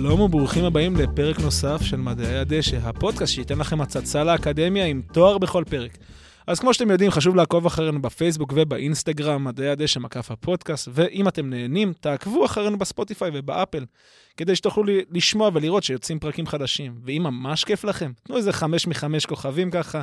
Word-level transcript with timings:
שלום 0.00 0.20
וברוכים 0.20 0.64
הבאים 0.64 0.96
לפרק 0.96 1.40
נוסף 1.40 1.82
של 1.82 1.96
מדעי 1.96 2.38
הדשא, 2.38 2.76
הפודקאסט 2.76 3.32
שייתן 3.32 3.58
לכם 3.58 3.80
הצצה 3.80 4.24
לאקדמיה 4.24 4.86
עם 4.86 5.02
תואר 5.12 5.38
בכל 5.38 5.64
פרק. 5.70 5.98
אז 6.46 6.60
כמו 6.60 6.74
שאתם 6.74 6.90
יודעים, 6.90 7.10
חשוב 7.10 7.36
לעקוב 7.36 7.66
אחרינו 7.66 8.02
בפייסבוק 8.02 8.52
ובאינסטגרם, 8.56 9.44
מדעי 9.44 9.68
הדשא 9.68 9.98
מקף 9.98 10.30
הפודקאסט, 10.30 10.88
ואם 10.92 11.28
אתם 11.28 11.50
נהנים, 11.50 11.92
תעקבו 12.00 12.44
אחרינו 12.44 12.78
בספוטיפיי 12.78 13.30
ובאפל, 13.34 13.84
כדי 14.36 14.56
שתוכלו 14.56 14.84
לשמוע 15.10 15.50
ולראות 15.54 15.82
שיוצאים 15.82 16.18
פרקים 16.18 16.46
חדשים. 16.46 16.94
ואם 17.04 17.22
ממש 17.22 17.64
כיף 17.64 17.84
לכם, 17.84 18.12
תנו 18.22 18.36
איזה 18.36 18.52
חמש 18.52 18.86
מחמש 18.86 19.26
כוכבים 19.26 19.70
ככה, 19.70 20.00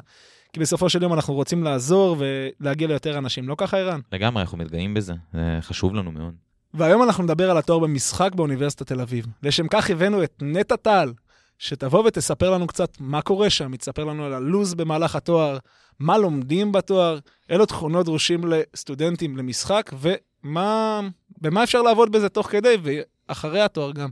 כי 0.53 0.59
בסופו 0.59 0.89
של 0.89 1.03
יום 1.03 1.13
אנחנו 1.13 1.33
רוצים 1.33 1.63
לעזור 1.63 2.17
ולהגיע 2.19 2.87
ליותר 2.87 3.17
אנשים, 3.17 3.47
לא 3.47 3.55
ככה, 3.57 3.77
ערן? 3.77 3.99
לגמרי, 4.11 4.41
אנחנו 4.41 4.57
מתגאים 4.57 4.93
בזה, 4.93 5.13
זה 5.33 5.57
חשוב 5.61 5.95
לנו 5.95 6.11
מאוד. 6.11 6.46
והיום 6.73 7.03
אנחנו 7.03 7.23
נדבר 7.23 7.51
על 7.51 7.57
התואר 7.57 7.79
במשחק 7.79 8.35
באוניברסיטת 8.35 8.87
תל 8.87 9.01
אביב. 9.01 9.25
לשם 9.43 9.67
כך 9.67 9.89
הבאנו 9.89 10.23
את 10.23 10.33
נטע 10.41 10.75
טל, 10.75 11.13
שתבוא 11.59 12.03
ותספר 12.05 12.51
לנו 12.51 12.67
קצת 12.67 12.89
מה 12.99 13.21
קורה 13.21 13.49
שם, 13.49 13.71
היא 13.71 13.79
תספר 13.79 14.03
לנו 14.03 14.25
על 14.25 14.33
הלו"ז 14.33 14.73
במהלך 14.73 15.15
התואר, 15.15 15.57
מה 15.99 16.17
לומדים 16.17 16.71
בתואר, 16.71 17.19
אילו 17.49 17.65
תכונות 17.65 18.05
דרושים 18.05 18.41
לסטודנטים 18.47 19.37
למשחק, 19.37 19.91
ומה 19.99 21.01
במה 21.41 21.63
אפשר 21.63 21.81
לעבוד 21.81 22.11
בזה 22.11 22.29
תוך 22.29 22.47
כדי 22.47 22.75
ואחרי 22.83 23.61
התואר 23.61 23.91
גם. 23.91 24.09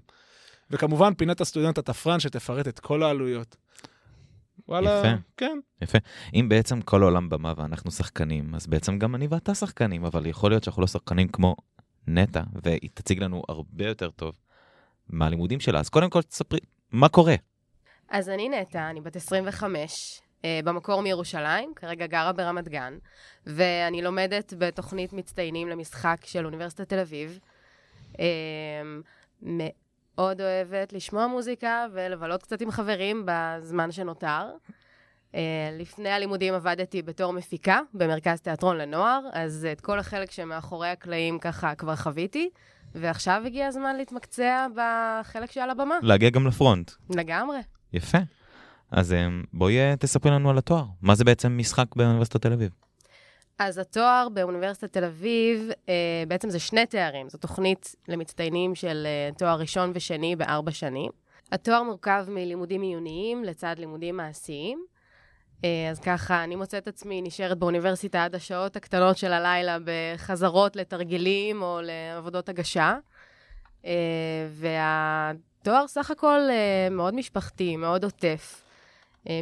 וכמובן, 0.72 1.14
פינת 1.14 1.42
הסטודנט 1.42 1.78
התפרן 1.78 2.20
שתפרט 2.20 2.68
את 2.68 2.80
כל 2.80 3.04
העלויות. 3.04 3.56
וואלה, 4.68 5.00
יפה. 5.00 5.22
כן. 5.38 5.60
יפה. 5.82 5.98
אם 6.34 6.50
בעצם 6.50 6.82
כל 6.82 7.02
העולם 7.02 7.30
במה 7.30 7.54
ואנחנו 7.58 7.92
שחקנים, 7.92 8.56
אז 8.56 8.68
בעצם 8.68 9.00
גם 9.00 9.16
אני 9.16 9.28
ואתה 9.28 9.56
שחקנים, 9.56 10.06
אבל 10.06 10.26
יכול 10.26 10.52
להיות 10.52 10.64
שאנחנו 10.64 10.82
לא 10.82 10.88
שחקנים 10.88 11.28
כמו 11.28 11.56
נטע, 12.08 12.42
והיא 12.64 12.90
תציג 12.94 13.24
לנו 13.24 13.44
הרבה 13.50 13.86
יותר 13.86 14.10
טוב 14.10 14.36
מהלימודים 15.10 15.60
שלה. 15.60 15.80
אז 15.80 15.90
קודם 15.90 16.10
כל 16.10 16.22
תספרי, 16.22 16.60
מה 16.92 17.10
קורה? 17.10 17.36
אז 18.10 18.30
אני 18.30 18.50
נטע, 18.50 18.90
אני 18.90 19.02
בת 19.02 19.16
25, 19.16 20.22
אה, 20.46 20.60
במקור 20.64 21.02
מירושלים, 21.02 21.74
כרגע 21.76 22.08
גרה 22.08 22.34
ברמת 22.34 22.68
גן, 22.68 22.98
ואני 23.46 24.02
לומדת 24.02 24.54
בתוכנית 24.58 25.14
מצטיינים 25.14 25.68
למשחק 25.68 26.18
של 26.26 26.46
אוניברסיטת 26.46 26.90
תל 26.90 27.00
אביב. 27.00 27.40
אה, 28.20 28.26
מאוד 29.42 30.42
אוהבת 30.42 30.94
לשמוע 30.94 31.28
מוזיקה 31.28 31.86
ולבלות 31.94 32.44
קצת 32.44 32.62
עם 32.62 32.72
חברים 32.72 33.26
בזמן 33.26 33.92
שנותר. 33.92 34.52
Uh, 35.36 35.38
לפני 35.80 36.10
הלימודים 36.10 36.54
עבדתי 36.54 37.02
בתור 37.02 37.34
מפיקה 37.34 37.80
במרכז 37.94 38.42
תיאטרון 38.42 38.78
לנוער, 38.78 39.22
אז 39.34 39.68
את 39.72 39.82
כל 39.82 40.00
החלק 40.00 40.32
שמאחורי 40.32 40.88
הקלעים 40.90 41.40
ככה 41.40 41.76
כבר 41.76 41.96
חוויתי, 41.96 42.50
ועכשיו 42.96 43.42
הגיע 43.46 43.68
הזמן 43.68 43.96
להתמקצע 43.96 44.68
בחלק 44.76 45.52
שעל 45.52 45.70
הבמה. 45.70 45.96
להגיע 46.02 46.30
גם 46.30 46.48
לפרונט. 46.48 46.92
לגמרי. 47.10 47.58
יפה. 47.94 48.18
אז 48.92 49.14
אה, 49.14 49.28
בואי 49.54 49.78
אה, 49.80 49.96
תספרי 50.00 50.32
לנו 50.32 50.50
על 50.50 50.58
התואר. 50.58 50.84
מה 51.02 51.16
זה 51.16 51.24
בעצם 51.24 51.58
משחק 51.58 51.96
באוניברסיטת 51.96 52.42
תל 52.42 52.54
אביב? 52.54 52.72
אז 53.60 53.78
התואר 53.78 54.28
באוניברסיטת 54.34 54.94
תל 54.94 55.04
אביב, 55.04 55.70
אה, 55.90 56.24
בעצם 56.28 56.50
זה 56.50 56.60
שני 56.60 56.86
תארים. 56.86 57.30
זו 57.30 57.38
תוכנית 57.38 57.96
למצטיינים 58.08 58.76
של 58.76 59.04
אה, 59.06 59.30
תואר 59.38 59.60
ראשון 59.60 59.92
ושני 59.96 60.36
בארבע 60.36 60.72
שנים. 60.72 61.12
התואר 61.52 61.84
מורכב 61.84 62.26
מלימודים 62.30 62.82
עיוניים 62.82 63.44
לצד 63.44 63.76
לימודים 63.78 64.18
מעשיים. 64.18 64.86
אה, 65.64 65.90
אז 65.92 66.00
ככה, 66.00 66.44
אני 66.44 66.56
מוצאת 66.56 66.88
עצמי 66.88 67.22
נשארת 67.22 67.58
באוניברסיטה 67.58 68.24
עד 68.24 68.36
השעות 68.36 68.76
הקטנות 68.76 69.18
של 69.18 69.34
הלילה 69.34 69.78
בחזרות 69.86 70.76
לתרגילים 70.76 71.62
או 71.62 71.80
לעבודות 71.84 72.50
הגשה. 72.50 72.98
אה, 73.86 73.92
והתואר 74.52 75.88
סך 75.88 76.12
הכל 76.12 76.40
אה, 76.50 76.88
מאוד 76.92 77.16
משפחתי, 77.16 77.78
מאוד 77.78 78.04
עוטף. 78.04 78.62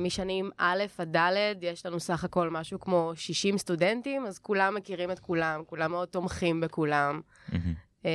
משנים 0.02 0.50
א' 0.57 0.84
עד 0.97 1.18
ד', 1.18 1.56
יש 1.62 1.85
לנו 1.85 2.00
סך 2.00 2.23
הכל 2.23 2.50
משהו 2.50 2.79
כמו 2.79 3.12
60 3.16 3.57
סטודנטים, 3.57 4.25
אז 4.25 4.40
כולם 4.40 4.75
מכירים 4.75 5.12
את 5.12 5.19
כולם, 5.19 5.62
כולם 5.66 5.91
מאוד 5.91 6.07
תומכים 6.07 6.62
בכולם. 6.62 7.22
Mm-hmm. 7.50 8.06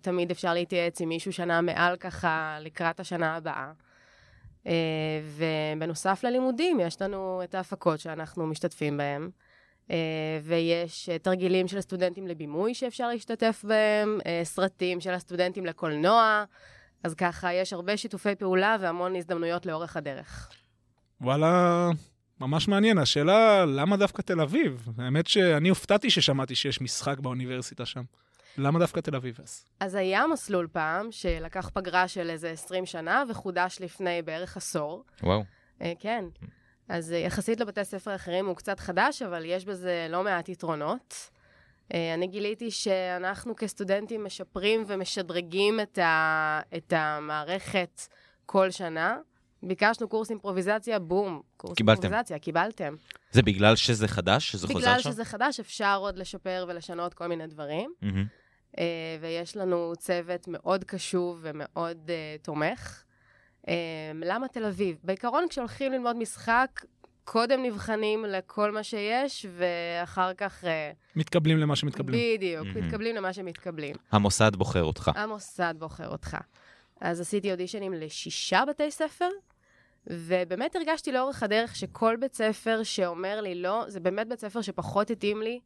תמיד 0.00 0.30
אפשר 0.30 0.54
להתייעץ 0.54 1.00
עם 1.00 1.08
מישהו 1.08 1.32
שנה 1.32 1.60
מעל 1.60 1.96
ככה 1.96 2.58
לקראת 2.60 3.00
השנה 3.00 3.36
הבאה. 3.36 3.72
אה, 4.68 4.72
ובנוסף 5.76 6.24
ללימודים, 6.24 6.80
יש 6.80 7.02
לנו 7.02 7.40
את 7.44 7.54
ההפקות 7.54 8.00
שאנחנו 8.00 8.46
משתתפים 8.46 8.96
בהן. 8.96 9.30
Uh, 9.86 9.90
ויש 10.42 11.08
uh, 11.08 11.22
תרגילים 11.22 11.68
של 11.68 11.78
הסטודנטים 11.78 12.26
לבימוי 12.26 12.74
שאפשר 12.74 13.08
להשתתף 13.08 13.64
בהם, 13.68 14.18
סרטים 14.44 15.00
של 15.00 15.14
הסטודנטים 15.14 15.66
לקולנוע, 15.66 16.44
אז 17.04 17.14
ככה 17.14 17.52
יש 17.52 17.72
הרבה 17.72 17.96
שיתופי 17.96 18.34
פעולה 18.34 18.76
והמון 18.80 19.16
הזדמנויות 19.16 19.66
לאורך 19.66 19.96
הדרך. 19.96 20.50
וואלה, 21.20 21.90
ממש 22.40 22.68
מעניין. 22.68 22.98
השאלה, 22.98 23.64
למה 23.64 23.96
דווקא 23.96 24.22
תל 24.22 24.40
אביב? 24.40 24.88
האמת 24.98 25.26
שאני 25.26 25.68
הופתעתי 25.68 26.10
ששמעתי 26.10 26.54
שיש 26.54 26.80
משחק 26.80 27.18
באוניברסיטה 27.18 27.86
שם. 27.86 28.02
למה 28.58 28.78
דווקא 28.78 29.00
תל 29.00 29.16
אביב 29.16 29.38
אז? 29.42 29.64
אז 29.80 29.94
היה 29.94 30.26
מסלול 30.26 30.68
פעם, 30.72 31.12
שלקח 31.12 31.70
פגרה 31.74 32.08
של 32.08 32.30
איזה 32.30 32.50
20 32.50 32.86
שנה, 32.86 33.24
וחודש 33.28 33.78
לפני 33.80 34.22
בערך 34.22 34.56
עשור. 34.56 35.04
וואו. 35.22 35.44
אה, 35.82 35.92
כן. 35.98 36.24
אז 36.88 37.12
אה, 37.12 37.18
יחסית 37.18 37.60
לבתי 37.60 37.84
ספר 37.84 38.14
אחרים 38.14 38.46
הוא 38.46 38.56
קצת 38.56 38.80
חדש, 38.80 39.22
אבל 39.22 39.44
יש 39.44 39.64
בזה 39.64 40.06
לא 40.10 40.24
מעט 40.24 40.48
יתרונות. 40.48 41.30
אה, 41.94 42.14
אני 42.14 42.26
גיליתי 42.26 42.70
שאנחנו 42.70 43.56
כסטודנטים 43.56 44.24
משפרים 44.24 44.84
ומשדרגים 44.86 45.80
את, 45.80 45.98
ה, 45.98 46.60
את 46.76 46.92
המערכת 46.96 48.02
כל 48.46 48.70
שנה. 48.70 49.16
ביקשנו 49.62 50.08
קורס 50.08 50.30
אימפרוביזציה, 50.30 50.98
בום, 50.98 51.42
קורס 51.56 51.76
קיבלתם. 51.76 52.02
אימפרוביזציה, 52.02 52.38
קיבלתם. 52.38 52.94
זה 53.30 53.42
בגלל 53.42 53.76
שזה 53.76 54.08
חדש, 54.08 54.50
שזה 54.50 54.66
חוזר 54.66 54.80
שם? 54.80 54.86
בגלל 54.86 55.00
שזה 55.00 55.24
חדש, 55.24 55.60
אפשר 55.60 55.98
עוד 56.00 56.18
לשפר 56.18 56.64
ולשנות 56.68 57.14
כל 57.14 57.26
מיני 57.26 57.46
דברים. 57.46 57.92
Mm-hmm. 58.02 58.47
Uh, 58.72 58.78
ויש 59.20 59.56
לנו 59.56 59.92
צוות 59.98 60.48
מאוד 60.48 60.84
קשוב 60.84 61.38
ומאוד 61.42 61.98
uh, 62.06 62.44
תומך. 62.44 63.02
Uh, 63.66 63.70
למה 64.14 64.48
תל 64.48 64.64
אביב? 64.64 64.96
בעיקרון, 65.04 65.48
כשהולכים 65.48 65.92
ללמוד 65.92 66.16
משחק, 66.16 66.84
קודם 67.24 67.62
נבחנים 67.62 68.24
לכל 68.24 68.70
מה 68.70 68.82
שיש, 68.82 69.46
ואחר 69.56 70.34
כך... 70.34 70.64
מתקבלים 71.16 71.58
למה 71.58 71.76
שמתקבלים. 71.76 72.36
בדיוק, 72.36 72.66
mm-hmm. 72.66 72.78
מתקבלים 72.78 73.16
למה 73.16 73.32
שמתקבלים. 73.32 73.96
המוסד 74.12 74.56
בוחר 74.56 74.84
אותך. 74.84 75.10
המוסד 75.14 75.74
בוחר 75.78 76.08
אותך. 76.08 76.36
אז 77.00 77.20
עשיתי 77.20 77.52
אודישנים 77.52 77.92
לשישה 77.92 78.64
בתי 78.68 78.90
ספר, 78.90 79.28
ובאמת 80.06 80.76
הרגשתי 80.76 81.12
לאורך 81.12 81.42
הדרך 81.42 81.76
שכל 81.76 82.16
בית 82.16 82.34
ספר 82.34 82.82
שאומר 82.82 83.40
לי 83.40 83.54
לא, 83.54 83.84
זה 83.88 84.00
באמת 84.00 84.28
בית 84.28 84.40
ספר 84.40 84.60
שפחות 84.60 85.10
התאים 85.10 85.42
לי, 85.42 85.60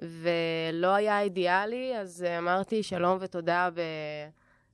ולא 0.00 0.94
היה 0.94 1.20
אידיאלי, 1.20 1.96
אז 1.96 2.24
אמרתי 2.38 2.82
שלום 2.82 3.18
ותודה, 3.20 3.68
ב... 3.74 3.80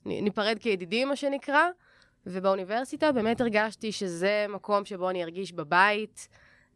ניפרד 0.07 0.59
כידידים, 0.61 1.09
מה 1.09 1.17
שנקרא. 1.17 1.65
ובאוניברסיטה 2.27 3.13
באמת 3.13 3.41
הרגשתי 3.41 3.93
שזה 3.93 4.47
מקום 4.49 4.85
שבו 4.85 5.11
אני 5.11 5.25
ארגיש 5.25 5.53
בבית. 5.53 6.29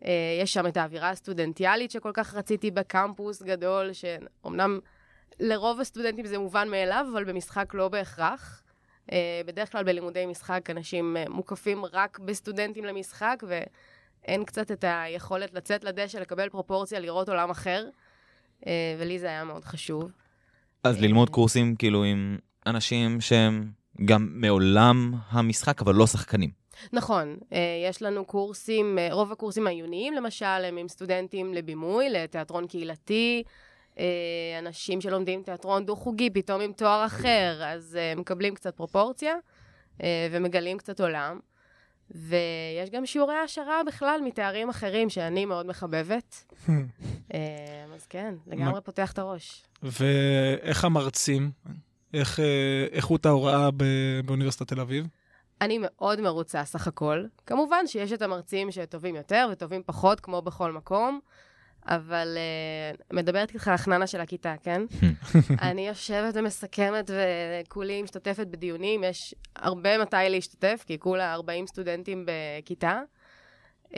אה, 0.04 0.10
יש 0.42 0.52
שם 0.52 0.66
את 0.66 0.76
האווירה 0.76 1.10
הסטודנטיאלית 1.10 1.90
שכל 1.90 2.10
כך 2.14 2.34
רציתי 2.34 2.70
בקמפוס 2.70 3.42
גדול, 3.42 3.90
שאומנם 3.92 4.80
לרוב 5.40 5.80
הסטודנטים 5.80 6.26
זה 6.26 6.38
מובן 6.38 6.68
מאליו, 6.68 7.06
אבל 7.12 7.24
במשחק 7.24 7.74
לא 7.74 7.88
בהכרח. 7.88 8.62
אה, 9.12 9.40
בדרך 9.46 9.72
כלל 9.72 9.84
בלימודי 9.84 10.26
משחק 10.26 10.70
אנשים 10.70 11.16
אה, 11.16 11.24
מוקפים 11.28 11.84
רק 11.84 12.18
בסטודנטים 12.18 12.84
למשחק, 12.84 13.42
ואין 13.46 14.44
קצת 14.44 14.70
את 14.70 14.84
היכולת 14.88 15.54
לצאת 15.54 15.84
לדשא, 15.84 16.18
לקבל 16.18 16.48
פרופורציה, 16.48 17.00
לראות 17.00 17.28
עולם 17.28 17.50
אחר, 17.50 17.84
אה, 17.86 17.90
ולי 18.98 19.18
זה 19.18 19.26
היה 19.26 19.44
מאוד 19.44 19.64
חשוב. 19.64 20.10
אז 20.84 21.00
ללמוד 21.00 21.30
קורסים 21.30 21.76
כאילו 21.76 22.04
עם 22.04 22.38
אנשים 22.66 23.20
שהם 23.20 23.70
גם 24.04 24.28
מעולם 24.32 25.14
המשחק, 25.28 25.82
אבל 25.82 25.94
לא 25.94 26.06
שחקנים. 26.06 26.50
נכון, 26.92 27.36
יש 27.88 28.02
לנו 28.02 28.24
קורסים, 28.24 28.98
רוב 29.10 29.32
הקורסים 29.32 29.66
העיוניים 29.66 30.14
למשל, 30.14 30.44
הם 30.46 30.76
עם 30.76 30.88
סטודנטים 30.88 31.54
לבימוי, 31.54 32.10
לתיאטרון 32.10 32.66
קהילתי, 32.66 33.42
אה, 33.98 34.58
אנשים 34.58 35.00
שלומדים 35.00 35.42
תיאטרון 35.42 35.86
דו-חוגי, 35.86 36.30
פתאום 36.30 36.60
עם 36.60 36.72
תואר 36.72 37.06
אחר, 37.06 37.62
אז 37.64 37.96
אה, 38.00 38.14
מקבלים 38.16 38.54
קצת 38.54 38.76
פרופורציה 38.76 39.34
אה, 40.02 40.28
ומגלים 40.30 40.78
קצת 40.78 41.00
עולם. 41.00 41.38
ויש 42.10 42.90
גם 42.90 43.06
שיעורי 43.06 43.34
העשרה 43.34 43.84
בכלל 43.86 44.20
מתארים 44.24 44.68
אחרים 44.68 45.10
שאני 45.10 45.44
מאוד 45.44 45.66
מחבבת. 45.66 46.44
אז 47.94 48.06
כן, 48.08 48.34
לגמרי 48.46 48.80
פותח 48.80 49.12
את 49.12 49.18
הראש. 49.18 49.62
ואיך 49.82 50.84
המרצים? 50.84 51.50
איך 52.14 52.40
איכות 52.92 53.26
ההוראה 53.26 53.68
באוניברסיטת 54.24 54.68
תל 54.68 54.80
אביב? 54.80 55.06
אני 55.60 55.78
מאוד 55.80 56.20
מרוצה 56.20 56.64
סך 56.64 56.86
הכל. 56.86 57.24
כמובן 57.46 57.86
שיש 57.86 58.12
את 58.12 58.22
המרצים 58.22 58.70
שטובים 58.70 59.16
יותר 59.16 59.48
וטובים 59.52 59.82
פחות, 59.86 60.20
כמו 60.20 60.42
בכל 60.42 60.72
מקום. 60.72 61.20
אבל 61.90 62.36
uh, 62.36 63.16
מדברת 63.16 63.54
איתך 63.54 63.68
החננה 63.68 64.06
של 64.06 64.20
הכיתה, 64.20 64.54
כן? 64.64 64.82
אני 65.62 65.88
יושבת 65.88 66.34
ומסכמת 66.34 67.10
וכולי 67.10 68.02
משתתפת 68.02 68.46
בדיונים, 68.46 69.04
יש 69.04 69.34
הרבה 69.56 69.98
מתי 69.98 70.16
להשתתף, 70.28 70.84
כי 70.86 70.98
כולה 70.98 71.34
40 71.34 71.66
סטודנטים 71.66 72.26
בכיתה. 72.26 73.00
Uh, 73.84 73.92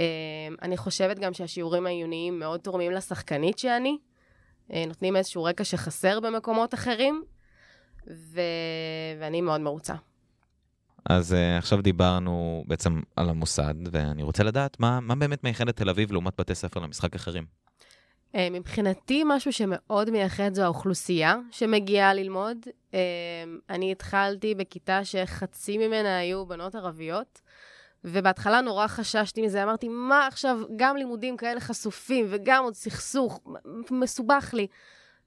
אני 0.63 0.77
חושבת 0.77 1.19
גם 1.19 1.33
שהשיעורים 1.33 1.87
העיוניים 1.87 2.39
מאוד 2.39 2.61
תורמים 2.61 2.93
לשחקנית 2.93 3.59
שאני, 3.59 3.97
uh, 4.69 4.75
נותנים 4.87 5.17
איזשהו 5.17 5.45
רקע 5.45 5.65
שחסר 5.65 6.21
במקומות 6.21 6.75
אחרים, 6.75 7.25
ו... 8.11 8.41
ואני 9.21 9.41
מאוד 9.41 9.61
מרוצה. 9.61 9.95
אז 11.05 11.33
uh, 11.33 11.59
עכשיו 11.59 11.83
דיברנו 11.83 12.65
בעצם 12.67 13.01
על 13.17 13.29
המוסד, 13.29 13.75
ואני 13.93 14.23
רוצה 14.23 14.45
לדעת 14.45 14.81
מה, 14.81 15.01
מה 15.01 15.15
באמת 15.15 15.45
מייחד 15.45 15.69
את 15.69 15.77
תל 15.77 15.89
אביב 15.89 16.13
לעומת 16.13 16.41
בתי 16.41 16.55
ספר 16.55 16.81
למשחק 16.81 17.15
אחרים. 17.15 17.63
Uh, 18.33 18.39
מבחינתי, 18.51 19.23
משהו 19.27 19.53
שמאוד 19.53 20.11
מייחד 20.11 20.55
זו 20.55 20.63
האוכלוסייה 20.63 21.37
שמגיעה 21.51 22.15
ללמוד. 22.15 22.57
Uh, 22.67 22.95
אני 23.71 23.93
התחלתי 23.93 24.55
בכיתה 24.55 25.05
שחצי 25.05 25.79
ממנה 25.79 26.19
היו 26.19 26.47
בנות 26.47 26.75
ערביות, 26.75 27.41
ובהתחלה 28.05 28.61
נורא 28.61 28.87
חששתי 28.87 29.43
מזה, 29.43 29.63
אמרתי, 29.63 29.89
מה 29.89 30.27
עכשיו, 30.27 30.59
גם 30.77 30.97
לימודים 30.97 31.37
כאלה 31.37 31.61
חשופים, 31.61 32.27
וגם 32.29 32.65
עוד 32.65 32.75
סכסוך, 32.75 33.41
מסובך 33.91 34.55
לי. 34.55 34.67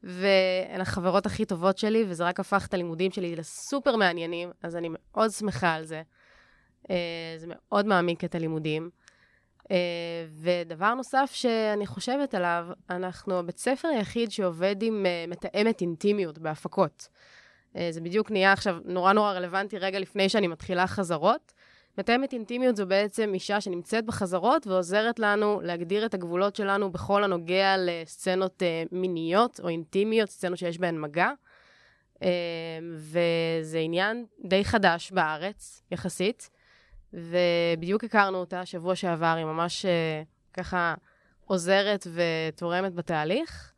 והן 0.03 0.81
החברות 0.81 1.25
הכי 1.25 1.45
טובות 1.45 1.77
שלי, 1.77 2.05
וזה 2.07 2.23
רק 2.23 2.39
הפך 2.39 2.65
את 2.67 2.73
הלימודים 2.73 3.11
שלי 3.11 3.35
לסופר 3.35 3.95
מעניינים, 3.95 4.51
אז 4.63 4.75
אני 4.75 4.89
מאוד 4.91 5.31
שמחה 5.31 5.73
על 5.73 5.83
זה. 5.83 6.01
אה, 6.89 7.35
זה 7.37 7.47
מאוד 7.49 7.85
מעמיק 7.85 8.23
את 8.23 8.35
הלימודים. 8.35 8.89
אה, 9.71 9.77
ודבר 10.41 10.93
נוסף 10.93 11.31
שאני 11.33 11.85
חושבת 11.85 12.33
עליו, 12.33 12.67
אנחנו 12.89 13.39
הבית 13.39 13.57
ספר 13.57 13.87
היחיד 13.87 14.31
שעובד 14.31 14.75
עם 14.83 15.05
אה, 15.05 15.25
מתאמת 15.27 15.81
אינטימיות 15.81 16.37
בהפקות. 16.37 17.07
זה 17.89 18.01
בדיוק 18.01 18.31
נהיה 18.31 18.53
עכשיו 18.53 18.77
נורא 18.85 19.13
נורא 19.13 19.31
רלוונטי 19.31 19.77
רגע 19.77 19.99
לפני 19.99 20.29
שאני 20.29 20.47
מתחילה 20.47 20.87
חזרות. 20.87 21.53
מתאמת 21.97 22.33
אינטימיות 22.33 22.75
זו 22.75 22.85
בעצם 22.85 23.31
אישה 23.33 23.61
שנמצאת 23.61 24.05
בחזרות 24.05 24.67
ועוזרת 24.67 25.19
לנו 25.19 25.61
להגדיר 25.63 26.05
את 26.05 26.13
הגבולות 26.13 26.55
שלנו 26.55 26.91
בכל 26.91 27.23
הנוגע 27.23 27.75
לסצנות 27.77 28.63
מיניות 28.91 29.59
או 29.63 29.69
אינטימיות, 29.69 30.29
סצנות 30.29 30.57
שיש 30.57 30.77
בהן 30.77 31.01
מגע. 31.01 31.29
וזה 32.93 33.79
עניין 33.79 34.25
די 34.45 34.65
חדש 34.65 35.11
בארץ, 35.11 35.83
יחסית. 35.91 36.49
ובדיוק 37.15 38.03
הכרנו 38.03 38.37
אותה 38.37 38.65
שבוע 38.65 38.95
שעבר, 38.95 39.35
היא 39.37 39.45
ממש 39.45 39.85
uh, 39.85 39.87
ככה 40.53 40.95
עוזרת 41.45 42.07
ותורמת 42.13 42.93
בתהליך. 42.93 43.73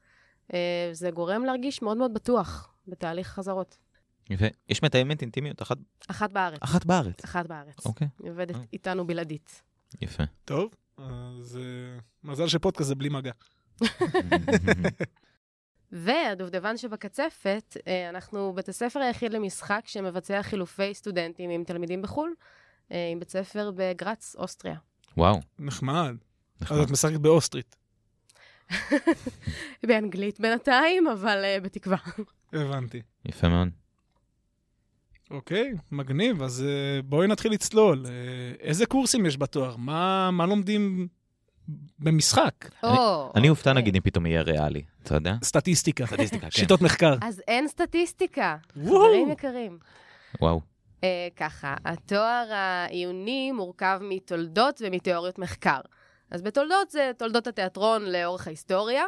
Uh, 0.47 0.53
זה 0.91 1.11
גורם 1.11 1.45
להרגיש 1.45 1.81
מאוד 1.81 1.97
מאוד 1.97 2.13
בטוח 2.13 2.73
בתהליך 2.87 3.27
חזרות. 3.27 3.77
יפה. 4.29 4.45
יש 4.69 4.83
מתאמת 4.83 5.21
אינטימיות 5.21 5.61
אחת? 5.61 5.77
אחת 6.07 6.31
בארץ. 6.31 6.59
אחת 6.61 6.85
בארץ. 6.85 7.23
אחת 7.23 7.47
בארץ. 7.47 7.85
אוקיי. 7.85 8.07
היא 8.23 8.31
עובדת 8.31 8.55
אה. 8.55 8.61
איתנו 8.73 9.07
בלעדית. 9.07 9.61
יפה. 10.01 10.23
טוב, 10.45 10.73
אז 10.97 11.59
uh, 11.59 12.01
מזל 12.23 12.47
שפודקאסט 12.47 12.87
זה 12.87 12.95
בלי 12.95 13.09
מגע. 13.09 13.31
והדובדבן 15.91 16.77
שבקצפת, 16.77 17.77
אנחנו 18.09 18.53
בית 18.53 18.69
הספר 18.69 18.99
היחיד 18.99 19.33
למשחק 19.33 19.81
שמבצע 19.85 20.43
חילופי 20.43 20.93
סטודנטים 20.93 21.49
עם 21.49 21.63
תלמידים 21.63 22.01
בחו"ל, 22.01 22.33
עם 22.89 23.19
בית 23.19 23.29
ספר 23.29 23.71
בגרץ, 23.75 24.35
אוסטריה. 24.37 24.75
וואו. 25.17 25.39
נחמד. 25.59 26.15
נחמד. 26.61 26.77
אז 26.77 26.83
את 26.83 26.91
משחקת 26.91 27.19
באוסטרית. 27.19 27.75
באנגלית 29.87 30.39
בינתיים, 30.39 31.07
אבל 31.07 31.43
uh, 31.43 31.63
בתקווה. 31.63 31.97
הבנתי. 32.53 33.01
יפה 33.25 33.49
מאוד. 33.49 33.69
אוקיי, 35.31 35.73
מגניב. 35.91 36.43
אז 36.43 36.65
uh, 36.65 37.05
בואי 37.05 37.27
נתחיל 37.27 37.51
לצלול. 37.51 38.05
Uh, 38.05 38.09
איזה 38.59 38.85
קורסים 38.85 39.25
יש 39.25 39.37
בתואר? 39.37 39.75
מה, 39.75 40.31
מה 40.31 40.45
לומדים 40.45 41.07
במשחק? 41.99 42.69
או, 42.83 43.31
אני 43.35 43.49
אופתע 43.49 43.69
אוקיי. 43.69 43.81
נגיד 43.81 43.95
אם 43.95 44.01
פתאום 44.01 44.25
יהיה 44.25 44.41
ריאלי, 44.41 44.81
אתה 45.03 45.15
יודע? 45.15 45.35
סטטיסטיקה. 45.43 46.05
סטטיסטיקה, 46.05 46.45
כן. 46.45 46.51
שיטות 46.51 46.81
מחקר. 46.81 47.15
אז 47.21 47.41
אין 47.47 47.67
סטטיסטיקה, 47.67 48.57
וואו. 48.75 49.05
חברים 49.05 49.29
יקרים. 49.31 49.77
וואו. 50.41 50.61
Uh, 50.97 50.99
ככה, 51.35 51.75
התואר 51.85 52.47
העיוני 52.51 53.51
מורכב 53.51 53.99
מתולדות 54.01 54.81
ומתיאוריות 54.85 55.39
מחקר. 55.39 55.79
אז 56.31 56.41
בתולדות 56.41 56.89
זה 56.89 57.11
תולדות 57.17 57.47
התיאטרון 57.47 58.05
לאורך 58.05 58.47
ההיסטוריה, 58.47 59.03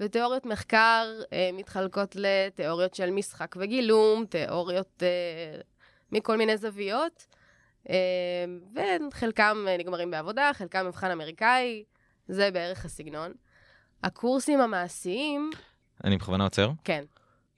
ותיאוריות 0.00 0.46
מחקר 0.46 1.06
uh, 1.22 1.26
מתחלקות 1.52 2.16
לתיאוריות 2.18 2.94
של 2.94 3.10
משחק 3.10 3.54
וגילום, 3.58 4.26
תיאוריות 4.26 5.02
uh, 5.02 5.62
מכל 6.12 6.36
מיני 6.36 6.56
זוויות, 6.56 7.26
uh, 7.86 7.90
וחלקם 8.74 9.66
uh, 9.66 9.80
נגמרים 9.80 10.10
בעבודה, 10.10 10.50
חלקם 10.54 10.86
מבחן 10.86 11.10
אמריקאי, 11.10 11.84
זה 12.28 12.50
בערך 12.50 12.84
הסגנון. 12.84 13.32
הקורסים 14.04 14.60
המעשיים, 14.60 15.50
אני 16.04 16.16
בכוונה 16.16 16.44
עוצר. 16.44 16.70
כן, 16.84 17.04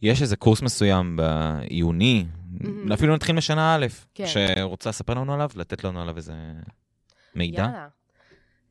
יש 0.03 0.23
איזה 0.23 0.37
קורס 0.37 0.63
מסוים 0.63 1.17
בעיוני, 1.17 2.27
מהמם. 2.61 2.93
אפילו 2.93 3.15
נתחיל 3.15 3.37
משנה 3.37 3.75
א', 3.75 3.87
כן. 4.15 4.25
שרוצה 4.27 4.91
לספר 4.91 5.15
לנו 5.15 5.35
עליו, 5.35 5.51
לתת 5.55 5.85
לנו 5.85 6.03
עליו 6.03 6.17
איזה 6.17 6.33
מידע. 7.35 7.63
יאללה. 7.63 7.89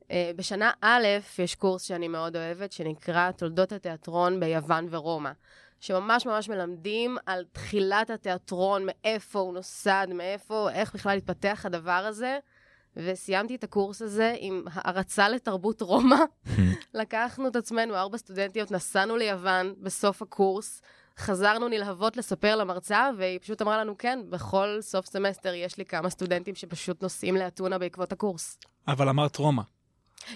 Uh, 0.02 0.14
בשנה 0.36 0.72
א' 0.82 1.08
יש 1.40 1.56
קורס 1.56 1.84
שאני 1.84 2.08
מאוד 2.08 2.36
אוהבת, 2.36 2.72
שנקרא 2.72 3.32
תולדות 3.32 3.72
התיאטרון 3.72 4.40
ביוון 4.40 4.88
ורומא, 4.90 5.32
שממש 5.80 6.26
ממש 6.26 6.50
מלמדים 6.50 7.18
על 7.26 7.46
תחילת 7.52 8.10
התיאטרון, 8.10 8.86
מאיפה 8.86 9.40
הוא 9.40 9.54
נוסד, 9.54 10.08
מאיפה, 10.14 10.70
איך 10.72 10.94
בכלל 10.94 11.18
התפתח 11.18 11.62
הדבר 11.66 11.92
הזה, 11.92 12.40
וסיימתי 12.96 13.56
את 13.56 13.64
הקורס 13.64 14.02
הזה 14.02 14.36
עם 14.40 14.64
הערצה 14.74 15.30
לתרבות 15.30 15.82
רומא. 15.82 16.16
לקחנו 16.94 17.48
את 17.48 17.56
עצמנו, 17.56 17.96
ארבע 17.96 18.18
סטודנטיות, 18.18 18.72
נסענו 18.72 19.18
ליוון 19.18 19.74
בסוף 19.82 20.22
הקורס, 20.22 20.82
חזרנו 21.18 21.68
נלהבות 21.68 22.18
לספר 22.18 22.56
למרצה, 22.56 23.10
והיא 23.18 23.40
פשוט 23.40 23.62
אמרה 23.62 23.78
לנו, 23.78 23.98
כן, 23.98 24.20
בכל 24.30 24.78
סוף 24.82 25.06
סמסטר 25.06 25.54
יש 25.54 25.78
לי 25.78 25.86
כמה 25.86 26.10
סטודנטים 26.10 26.56
שפשוט 26.56 27.04
נוסעים 27.04 27.36
לאתונה 27.36 27.78
בעקבות 27.78 28.12
הקורס. 28.12 28.58
אבל 28.88 29.10
אמרת 29.10 29.38
רומא. 29.38 29.64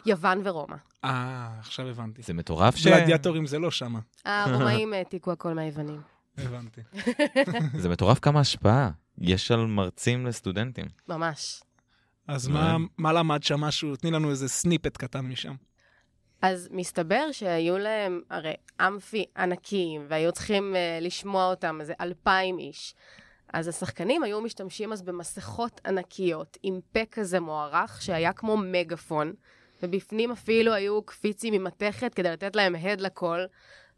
יוון 0.06 0.42
ורומא. 0.44 0.76
אה, 1.04 1.48
עכשיו 1.60 1.88
הבנתי. 1.88 2.22
זה 2.22 2.34
מטורף 2.34 2.76
ש... 2.76 2.88
גלדיאטורים 2.88 3.48
זה 3.48 3.60
לא 3.60 3.72
שמה. 3.72 4.00
הרומאים 4.26 4.94
העתיקו 4.94 5.32
הכל 5.32 5.54
מהיוונים. 5.54 6.02
הבנתי. 6.38 6.82
זה 7.82 7.90
מטורף 7.90 8.20
כמה 8.20 8.40
השפעה 8.40 8.92
יש 9.18 9.52
על 9.52 9.66
מרצים 9.66 10.26
לסטודנטים. 10.26 10.86
ממש. 11.10 11.62
אז 12.28 12.48
מה, 12.48 12.78
מה 12.98 13.14
למד 13.14 13.44
שם 13.44 13.60
משהו? 13.62 13.96
תני 13.96 14.12
לנו 14.12 14.30
איזה 14.30 14.50
סניפט 14.50 14.98
קטן 14.98 15.26
משם. 15.26 15.56
אז 16.42 16.70
מסתבר 16.72 17.32
שהיו 17.32 17.78
להם 17.78 18.22
הרי 18.30 18.54
אמפי 18.82 19.26
ענקיים, 19.38 20.06
והיו 20.10 20.32
צריכים 20.32 20.74
uh, 20.74 21.04
לשמוע 21.04 21.46
אותם, 21.50 21.78
איזה 21.82 21.94
אלפיים 22.02 22.60
איש. 22.60 22.96
אז 23.54 23.68
השחקנים 23.68 24.24
היו 24.24 24.42
משתמשים 24.42 24.94
אז 24.94 25.02
במסכות 25.02 25.82
ענקיות, 25.86 26.58
עם 26.64 26.80
פה 26.92 27.06
כזה 27.12 27.40
מוערך, 27.40 28.02
שהיה 28.02 28.34
כמו 28.34 28.58
מגפון, 28.58 29.34
ובפנים 29.84 30.32
אפילו 30.32 30.74
היו 30.74 31.02
קפיצים 31.02 31.54
ממתכת 31.54 32.14
כדי 32.14 32.32
לתת 32.32 32.56
להם 32.56 32.76
הד 32.76 33.02
לקול, 33.02 33.48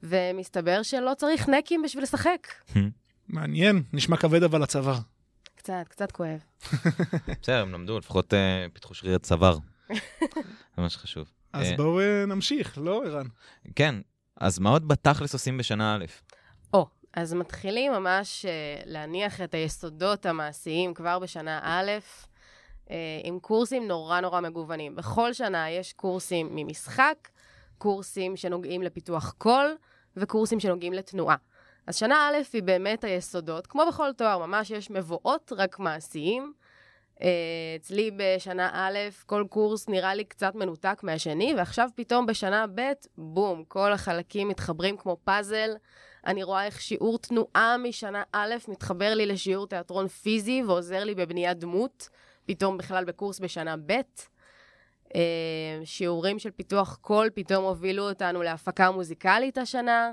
ומסתבר 0.04 0.84
שלא 0.84 1.12
צריך 1.18 1.50
נקים 1.50 1.82
בשביל 1.82 2.04
לשחק. 2.04 2.48
מעניין, 3.28 3.84
נשמע 3.94 4.18
כבד 4.18 4.44
אבל 4.44 4.64
הצוואר. 4.64 4.98
קצת, 5.56 5.86
קצת 5.88 6.12
כואב. 6.12 6.40
בסדר, 7.42 7.62
הם 7.62 7.74
למדו, 7.74 8.00
לפחות 8.00 8.34
אה, 8.34 8.66
פיתחו 8.74 8.94
שריר 8.94 9.18
צוואר. 9.18 9.58
זה 10.76 10.82
מה 10.82 10.90
שחשוב. 10.90 11.37
אז 11.60 11.72
אה, 11.72 11.78
בואו 11.78 12.00
אה, 12.00 12.26
נמשיך, 12.28 12.78
לא, 12.78 13.04
ערן? 13.06 13.26
כן, 13.76 13.96
אז 14.38 14.60
מה 14.60 14.70
עוד 14.70 14.88
בתכלס 14.88 15.34
עושים 15.34 15.58
בשנה 15.58 15.96
א'? 15.96 16.06
או, 16.74 16.88
אז 17.14 17.34
מתחילים 17.34 17.92
ממש 17.92 18.46
uh, 18.46 18.84
להניח 18.86 19.42
את 19.42 19.54
היסודות 19.54 20.26
המעשיים 20.26 20.94
כבר 20.94 21.20
בשנה 21.20 21.60
א', 21.64 21.92
עם 23.24 23.40
קורסים 23.40 23.88
נורא 23.88 24.20
נורא 24.20 24.42
מגוונים. 24.42 24.96
בכל 24.96 25.34
שנה 25.34 25.70
יש 25.70 25.94
קורסים 25.94 26.50
ממשחק, 26.52 27.28
קורסים 27.78 28.36
שנוגעים 28.36 28.84
לפיתוח 28.84 29.34
קול, 29.38 29.76
וקורסים 30.18 30.60
שנוגעים 30.60 30.94
לתנועה. 30.94 31.36
אז 31.88 31.96
שנה 31.96 32.30
א' 32.30 32.38
היא 32.54 32.64
באמת 32.64 33.04
היסודות, 33.04 33.68
כמו 33.68 33.84
בכל 33.88 34.14
תואר, 34.14 34.46
ממש 34.46 34.72
יש 34.72 34.92
מבואות 34.92 35.54
רק 35.58 35.80
מעשיים. 35.80 36.54
Uh, 37.18 37.22
אצלי 37.76 38.12
בשנה 38.18 38.70
א', 38.74 38.98
כל 39.26 39.46
קורס 39.50 39.90
נראה 39.90 40.16
לי 40.16 40.24
קצת 40.24 40.56
מנותק 40.56 41.00
מהשני, 41.04 41.54
ועכשיו 41.58 41.90
פתאום 41.96 42.26
בשנה 42.26 42.66
ב', 42.76 42.82
בום, 43.18 43.64
כל 43.68 43.94
החלקים 43.94 44.48
מתחברים 44.48 44.98
כמו 44.98 45.18
פאזל. 45.24 45.70
אני 46.26 46.44
רואה 46.44 46.66
איך 46.66 46.82
שיעור 46.82 47.18
תנועה 47.18 47.78
משנה 47.78 48.24
א' 48.32 48.56
מתחבר 48.68 49.14
לי 49.14 49.26
לשיעור 49.26 49.68
תיאטרון 49.68 50.08
פיזי 50.08 50.64
ועוזר 50.64 51.04
לי 51.04 51.16
בבניית 51.16 51.58
דמות, 51.58 52.10
פתאום 52.46 52.78
בכלל 52.78 53.06
בקורס 53.06 53.40
בשנה 53.40 53.76
ב'. 53.86 54.02
אה, 55.16 55.80
שיעורים 55.84 56.40
של 56.40 56.52
פיתוח 56.52 56.98
קול 57.02 57.30
פתאום 57.34 57.66
הובילו 57.66 58.10
אותנו 58.10 58.44
להפקה 58.44 58.92
מוזיקלית 58.92 59.58
השנה, 59.58 60.12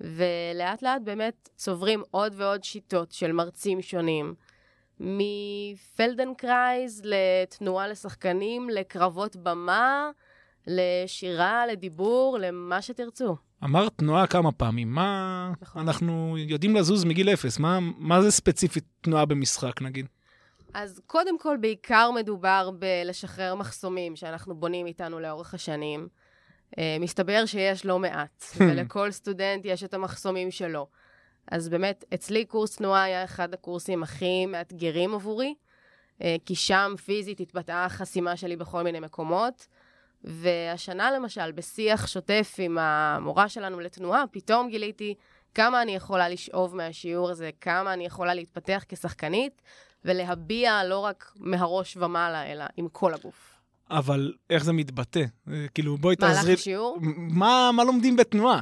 ולאט 0.00 0.82
לאט 0.82 1.02
באמת 1.04 1.48
צוברים 1.56 2.02
עוד 2.10 2.32
ועוד 2.36 2.64
שיטות 2.64 3.12
של 3.12 3.32
מרצים 3.32 3.82
שונים. 3.82 4.34
מפלדנקרייז 5.00 7.02
לתנועה 7.04 7.88
לשחקנים, 7.88 8.70
לקרבות 8.70 9.36
במה, 9.36 10.10
לשירה, 10.66 11.66
לדיבור, 11.66 12.38
למה 12.40 12.82
שתרצו. 12.82 13.36
אמרת 13.64 13.92
תנועה 13.96 14.26
כמה 14.26 14.52
פעמים, 14.52 14.94
מה... 14.94 15.52
נכון. 15.60 15.82
אנחנו 15.82 16.34
יודעים 16.38 16.76
לזוז 16.76 17.04
מגיל 17.04 17.28
אפס, 17.28 17.58
מה, 17.58 17.78
מה 17.98 18.22
זה 18.22 18.30
ספציפית 18.30 18.84
תנועה 19.00 19.24
במשחק, 19.24 19.82
נגיד? 19.82 20.06
אז 20.74 21.00
קודם 21.06 21.38
כל, 21.38 21.56
בעיקר 21.60 22.10
מדובר 22.10 22.70
בלשחרר 22.78 23.54
מחסומים 23.54 24.16
שאנחנו 24.16 24.54
בונים 24.54 24.86
איתנו 24.86 25.20
לאורך 25.20 25.54
השנים. 25.54 26.08
Uh, 26.70 26.80
מסתבר 27.00 27.46
שיש 27.46 27.86
לא 27.86 27.98
מעט, 27.98 28.44
ולכל 28.60 29.10
סטודנט 29.10 29.64
יש 29.64 29.84
את 29.84 29.94
המחסומים 29.94 30.50
שלו. 30.50 30.86
אז 31.50 31.68
באמת, 31.68 32.04
אצלי 32.14 32.44
קורס 32.44 32.76
תנועה 32.76 33.02
היה 33.02 33.24
אחד 33.24 33.54
הקורסים 33.54 34.02
הכי 34.02 34.46
מאתגרים 34.46 35.14
עבורי, 35.14 35.54
uh, 36.18 36.22
כי 36.46 36.54
שם 36.54 36.94
פיזית 37.04 37.40
התבטאה 37.40 37.84
החסימה 37.84 38.36
שלי 38.36 38.56
בכל 38.56 38.82
מיני 38.82 39.00
מקומות. 39.00 39.66
והשנה 40.24 41.12
למשל, 41.12 41.52
בשיח 41.52 42.06
שוטף 42.06 42.54
עם 42.58 42.78
המורה 42.78 43.48
שלנו 43.48 43.80
לתנועה, 43.80 44.24
פתאום 44.30 44.68
גיליתי 44.68 45.14
כמה 45.54 45.82
אני 45.82 45.94
יכולה 45.94 46.28
לשאוב 46.28 46.76
מהשיעור 46.76 47.30
הזה, 47.30 47.50
כמה 47.60 47.92
אני 47.92 48.06
יכולה 48.06 48.34
להתפתח 48.34 48.84
כשחקנית, 48.88 49.62
ולהביע 50.04 50.84
לא 50.84 50.98
רק 50.98 51.32
מהראש 51.36 51.96
ומעלה, 51.96 52.52
אלא 52.52 52.64
עם 52.76 52.88
כל 52.88 53.14
הגוף. 53.14 53.60
אבל 53.90 54.32
איך 54.50 54.64
זה 54.64 54.72
מתבטא? 54.72 55.24
אה, 55.48 55.66
כאילו, 55.74 55.96
בואי 55.96 56.16
מהלך 56.20 56.36
תעזרי... 56.36 56.54
השיעור? 56.54 56.98
מה, 57.16 57.70
מה 57.72 57.84
לומדים 57.84 58.16
בתנועה? 58.16 58.60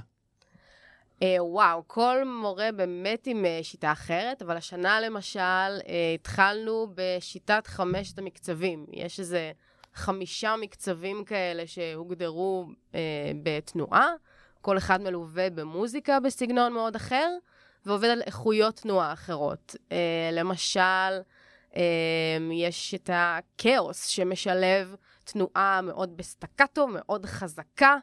אה, 1.22 1.36
וואו, 1.44 1.82
כל 1.86 2.24
מורה 2.24 2.72
באמת 2.72 3.26
עם 3.26 3.44
אה, 3.44 3.58
שיטה 3.62 3.92
אחרת, 3.92 4.42
אבל 4.42 4.56
השנה 4.56 5.00
למשל 5.00 5.40
אה, 5.40 6.14
התחלנו 6.14 6.86
בשיטת 6.94 7.66
חמשת 7.66 8.18
המקצבים. 8.18 8.86
יש 8.92 9.20
איזה 9.20 9.52
חמישה 9.94 10.54
מקצבים 10.60 11.24
כאלה 11.24 11.66
שהוגדרו 11.66 12.66
בתנועה, 13.42 14.06
כל 14.60 14.78
אחד 14.78 15.00
מלווה 15.00 15.50
במוזיקה 15.50 16.20
בסגנון 16.20 16.72
מאוד 16.72 16.96
אחר, 16.96 17.28
ועובד 17.86 18.08
על 18.08 18.22
איכויות 18.22 18.76
תנועה 18.76 19.12
אחרות. 19.12 19.76
למשל, 20.32 21.20
יש 22.52 22.94
את 22.94 23.10
הכאוס 23.12 24.06
שמשלב 24.06 24.94
תנועה 25.24 25.80
מאוד 25.82 26.16
בסטקטו, 26.16 26.86
מאוד 26.90 27.26
חזקה, 27.26 27.96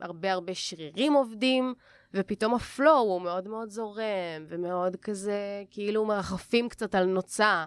הרבה 0.00 0.32
הרבה 0.32 0.54
שרירים 0.54 1.12
עובדים, 1.12 1.74
ופתאום 2.14 2.54
ה 2.54 2.63
flow 2.63 3.00
הוא 3.00 3.22
מאוד 3.22 3.48
מאוד 3.48 3.70
זורם, 3.70 4.44
ומאוד 4.48 4.96
כזה, 4.96 5.62
כאילו 5.70 6.04
מרחפים 6.04 6.68
קצת 6.68 6.94
על 6.94 7.04
נוצה. 7.04 7.64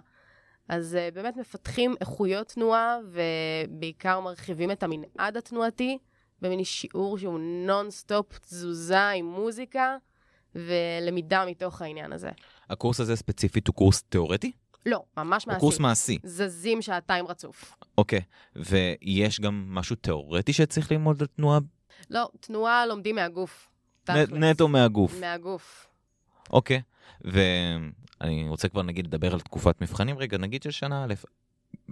אז 0.68 0.98
אה, 0.98 1.14
באמת 1.14 1.36
מפתחים 1.36 1.94
איכויות 2.00 2.48
תנועה, 2.48 2.98
ובעיקר 3.10 4.20
מרחיבים 4.20 4.70
את 4.70 4.82
המנעד 4.82 5.36
התנועתי, 5.36 5.98
במין 6.42 6.64
שיעור 6.64 7.18
שהוא 7.18 7.38
נונסטופ 7.66 8.38
תזוזה 8.38 9.08
עם 9.08 9.26
מוזיקה, 9.26 9.96
ולמידה 10.54 11.44
מתוך 11.46 11.82
העניין 11.82 12.12
הזה. 12.12 12.30
הקורס 12.70 13.00
הזה 13.00 13.16
ספציפית 13.16 13.66
הוא 13.66 13.74
קורס 13.74 14.02
תיאורטי? 14.02 14.52
לא, 14.86 15.02
ממש 15.16 15.46
מעשי. 15.46 15.60
קורס 15.60 15.78
מעשי. 15.78 16.18
זזים 16.24 16.82
שעתיים 16.82 17.26
רצוף. 17.26 17.76
אוקיי. 17.98 18.20
ויש 18.56 19.40
גם 19.40 19.66
משהו 19.68 19.96
תיאורטי 19.96 20.52
שצריך 20.52 20.92
ללמוד 20.92 21.20
על 21.20 21.26
תנועה? 21.26 21.58
לא, 22.10 22.28
תנועה 22.40 22.86
לומדים 22.86 23.14
מהגוף. 23.14 23.68
נטו 24.30 24.68
מהגוף. 24.68 25.20
מהגוף. 25.20 25.86
אוקיי. 26.52 26.82
ואני 27.20 28.48
רוצה 28.48 28.68
כבר 28.68 28.82
נגיד 28.82 29.06
לדבר 29.06 29.32
על 29.32 29.40
תקופת 29.40 29.82
מבחנים 29.82 30.18
רגע, 30.18 30.38
נגיד 30.38 30.62
של 30.62 30.70
שנה 30.70 31.04
א', 31.04 31.14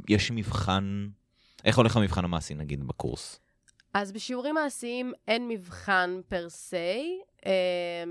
יש 0.08 0.30
מבחן, 0.30 1.08
איך 1.64 1.76
הולך 1.76 1.96
המבחן 1.96 2.24
המעשי 2.24 2.54
נגיד 2.54 2.84
בקורס? 2.84 3.40
אז 3.94 4.12
בשיעורים 4.12 4.54
מעשיים 4.54 5.12
אין 5.28 5.48
מבחן 5.48 6.20
פר 6.28 6.48
סי, 6.48 7.20
אה, 7.46 8.04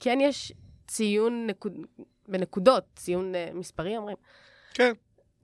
כן 0.00 0.18
יש 0.20 0.52
ציון 0.86 1.46
נקוד... 1.46 1.72
בנקודות, 2.28 2.84
ציון 2.96 3.34
אה, 3.34 3.48
מספרי 3.54 3.96
אומרים. 3.96 4.16
כן. 4.74 4.92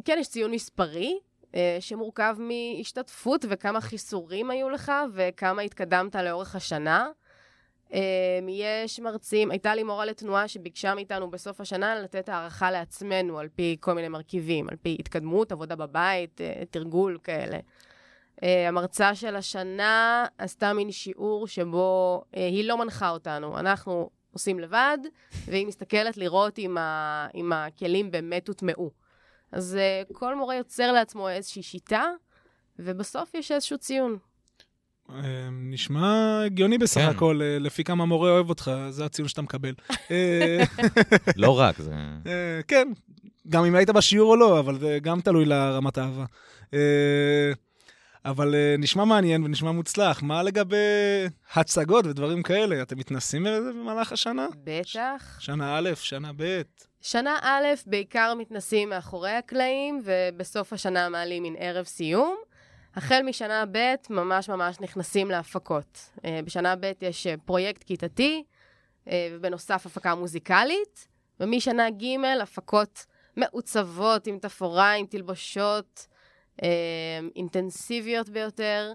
כן 0.05 0.17
יש 0.21 0.29
ציון 0.29 0.51
מספרי, 0.51 1.19
אה, 1.55 1.77
שמורכב 1.81 2.37
מהשתתפות 2.39 3.45
וכמה 3.49 3.81
חיסורים 3.81 4.51
היו 4.51 4.71
לך 4.71 4.93
וכמה 5.13 5.63
התקדמת 5.63 6.15
לאורך 6.15 6.57
השנה. 6.57 7.09
אה, 7.95 8.01
יש 8.49 9.01
מרצים, 9.01 9.51
הייתה 9.51 9.75
לי 9.75 9.83
מורה 9.83 10.05
לתנועה 10.05 10.49
שביקשה 10.49 10.95
מאיתנו 10.95 11.31
בסוף 11.31 11.61
השנה 11.61 11.95
לתת 11.95 12.29
הערכה 12.29 12.71
לעצמנו 12.71 13.39
על 13.39 13.49
פי 13.49 13.77
כל 13.81 13.93
מיני 13.93 14.09
מרכיבים, 14.09 14.69
על 14.69 14.77
פי 14.77 14.97
התקדמות, 15.01 15.53
עבודה 15.53 15.77
בבית, 15.77 16.41
תרגול 16.71 17.19
כאלה. 17.23 17.59
Uh, 18.35 18.47
המרצה 18.69 19.15
של 19.15 19.37
השנה 19.37 20.27
עשתה 20.39 20.73
מין 20.73 20.93
שיעור 20.93 21.47
שבו 21.47 22.23
uh, 22.25 22.37
היא 22.39 22.69
לא 22.69 22.79
מנחה 22.79 23.11
אותנו, 23.11 23.59
אנחנו 23.59 24.11
עושים 24.35 24.59
לבד, 24.59 24.99
והיא 25.47 25.67
מסתכלת 25.67 26.17
לראות 26.17 26.59
אם, 26.59 26.79
ה, 26.79 27.27
אם 27.35 27.53
הכלים 27.53 28.11
באמת 28.11 28.49
הוטמעו. 28.49 28.91
אז 29.53 29.79
uh, 30.09 30.15
כל 30.15 30.35
מורה 30.35 30.57
יוצר 30.57 30.93
לעצמו 30.93 31.29
איזושהי 31.29 31.63
שיטה, 31.63 32.05
ובסוף 32.79 33.35
יש 33.35 33.53
איזשהו 33.53 33.79
ציון. 33.79 34.19
אה, 35.11 35.49
נשמע 35.53 36.41
הגיוני 36.47 36.79
בסך 36.79 37.01
כן. 37.01 37.09
הכל, 37.09 37.41
אה, 37.43 37.59
לפי 37.59 37.85
כמה 37.85 38.05
מורה 38.05 38.31
אוהב 38.31 38.49
אותך, 38.49 38.71
זה 38.91 39.05
הציון 39.05 39.29
שאתה 39.29 39.43
מקבל. 39.43 39.75
אה, 40.11 40.65
לא 41.37 41.59
רק, 41.59 41.79
זה... 41.79 41.93
אה, 42.27 42.61
כן, 42.69 42.89
גם 43.49 43.65
אם 43.65 43.75
היית 43.75 43.91
בשיעור 43.91 44.31
או 44.31 44.37
לא, 44.37 44.59
אבל 44.59 44.79
זה 44.79 44.99
גם 45.03 45.21
תלוי 45.21 45.45
לרמת 45.45 45.99
האהבה. 45.99 46.25
אבל 48.25 48.55
אה, 48.55 48.75
נשמע 48.79 49.05
מעניין 49.05 49.45
ונשמע 49.45 49.73
מוצלח. 49.73 50.23
מה 50.23 50.43
לגבי 50.43 50.77
הצגות 51.55 52.07
ודברים 52.07 52.43
כאלה? 52.43 52.83
אתם 52.83 52.99
מתנסים 52.99 53.45
בזה 53.45 53.73
במהלך 53.73 54.13
השנה? 54.13 54.47
בטח. 54.65 55.41
שנה 55.41 55.79
א', 55.79 55.91
שנה 55.95 56.31
ב'. 56.37 56.63
שנה 57.01 57.39
א', 57.43 57.67
בעיקר 57.87 58.35
מתנסים 58.35 58.89
מאחורי 58.89 59.31
הקלעים, 59.31 60.03
ובסוף 60.05 60.73
השנה 60.73 61.09
מעלים 61.09 61.43
מין 61.43 61.57
ערב 61.59 61.85
סיום. 61.85 62.37
החל 62.95 63.23
משנה 63.23 63.65
ב', 63.73 63.95
ממש 64.11 64.49
ממש 64.49 64.81
נכנסים 64.81 65.31
להפקות. 65.31 66.11
אה, 66.25 66.41
בשנה 66.45 66.77
ב' 66.77 66.93
יש 67.01 67.27
אה, 67.27 67.35
פרויקט 67.45 67.83
כיתתי, 67.83 68.45
אה, 69.09 69.29
ובנוסף 69.33 69.87
הפקה 69.87 70.15
מוזיקלית, 70.15 71.09
ומשנה 71.41 71.91
ג', 71.91 72.25
הפקות 72.43 73.07
מעוצבות 73.37 74.27
עם 74.27 74.39
תפאורה, 74.39 74.93
עם 74.93 75.07
תלבושות 75.07 76.07
אינטנסיביות 77.37 78.29
ביותר. 78.29 78.93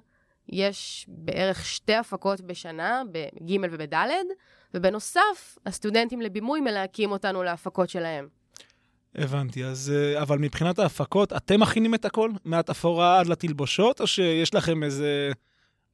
יש 0.49 1.05
בערך 1.07 1.65
שתי 1.65 1.93
הפקות 1.93 2.41
בשנה, 2.41 3.01
בג' 3.11 3.57
ובד', 3.71 4.07
ובנוסף, 4.73 5.57
הסטודנטים 5.65 6.21
לבימוי 6.21 6.61
מלהקים 6.61 7.11
אותנו 7.11 7.43
להפקות 7.43 7.89
שלהם. 7.89 8.27
הבנתי, 9.15 9.65
אז... 9.65 9.93
אה, 9.95 10.21
אבל 10.21 10.37
מבחינת 10.37 10.79
ההפקות, 10.79 11.33
אתם 11.33 11.59
מכינים 11.59 11.95
את 11.95 12.05
הכל? 12.05 12.31
מהתפאורה 12.45 13.19
עד 13.19 13.27
לתלבושות, 13.27 14.01
או 14.01 14.07
שיש 14.07 14.55
לכם 14.55 14.83
איזה 14.83 15.31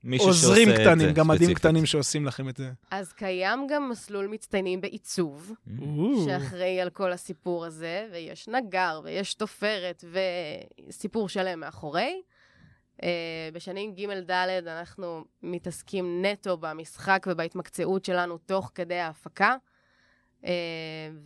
מישהו 0.06 0.28
עוזרים 0.28 0.68
שעושה 0.68 0.82
את 0.82 0.88
קטנים, 0.88 1.08
זה 1.08 1.14
גמדים 1.14 1.36
ספציפית. 1.38 1.58
קטנים 1.58 1.86
שעושים 1.86 2.26
לכם 2.26 2.50
את 2.50 2.58
זה? 2.58 2.72
אז 2.92 3.14
קיים 3.14 3.68
גם 3.70 3.90
מסלול 3.90 4.28
מצטיינים 4.28 4.82
בעיצוב, 4.82 5.52
או, 5.82 6.26
שאחראי 6.26 6.82
על 6.82 6.90
כל 6.90 7.12
הסיפור 7.12 7.66
הזה, 7.66 8.08
ויש 8.12 8.48
נגר, 8.48 9.02
ויש 9.04 9.34
תופרת, 9.34 10.04
וסיפור 10.90 11.30
שלם 11.30 11.60
מאחורי. 11.60 12.22
אה, 13.02 13.06
בשנים 13.54 13.94
ג'-ד' 13.94 14.32
אנחנו 14.68 15.26
מתעסקים 15.44 16.26
נטו 16.26 16.58
במשחק 16.58 17.26
ובהתמקצעות 17.30 18.06
שלנו 18.06 18.38
תוך 18.38 18.72
כדי 18.76 19.00
ההפקה. 19.00 19.56
אה, 20.46 20.48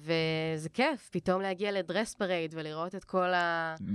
וזה 0.01 0.69
כיף, 0.69 1.09
פתאום 1.11 1.41
להגיע 1.41 1.71
ל 1.71 1.78
dress 1.78 2.13
parade 2.13 2.53
ולראות 2.57 2.95
את 2.95 3.03
כל 3.03 3.27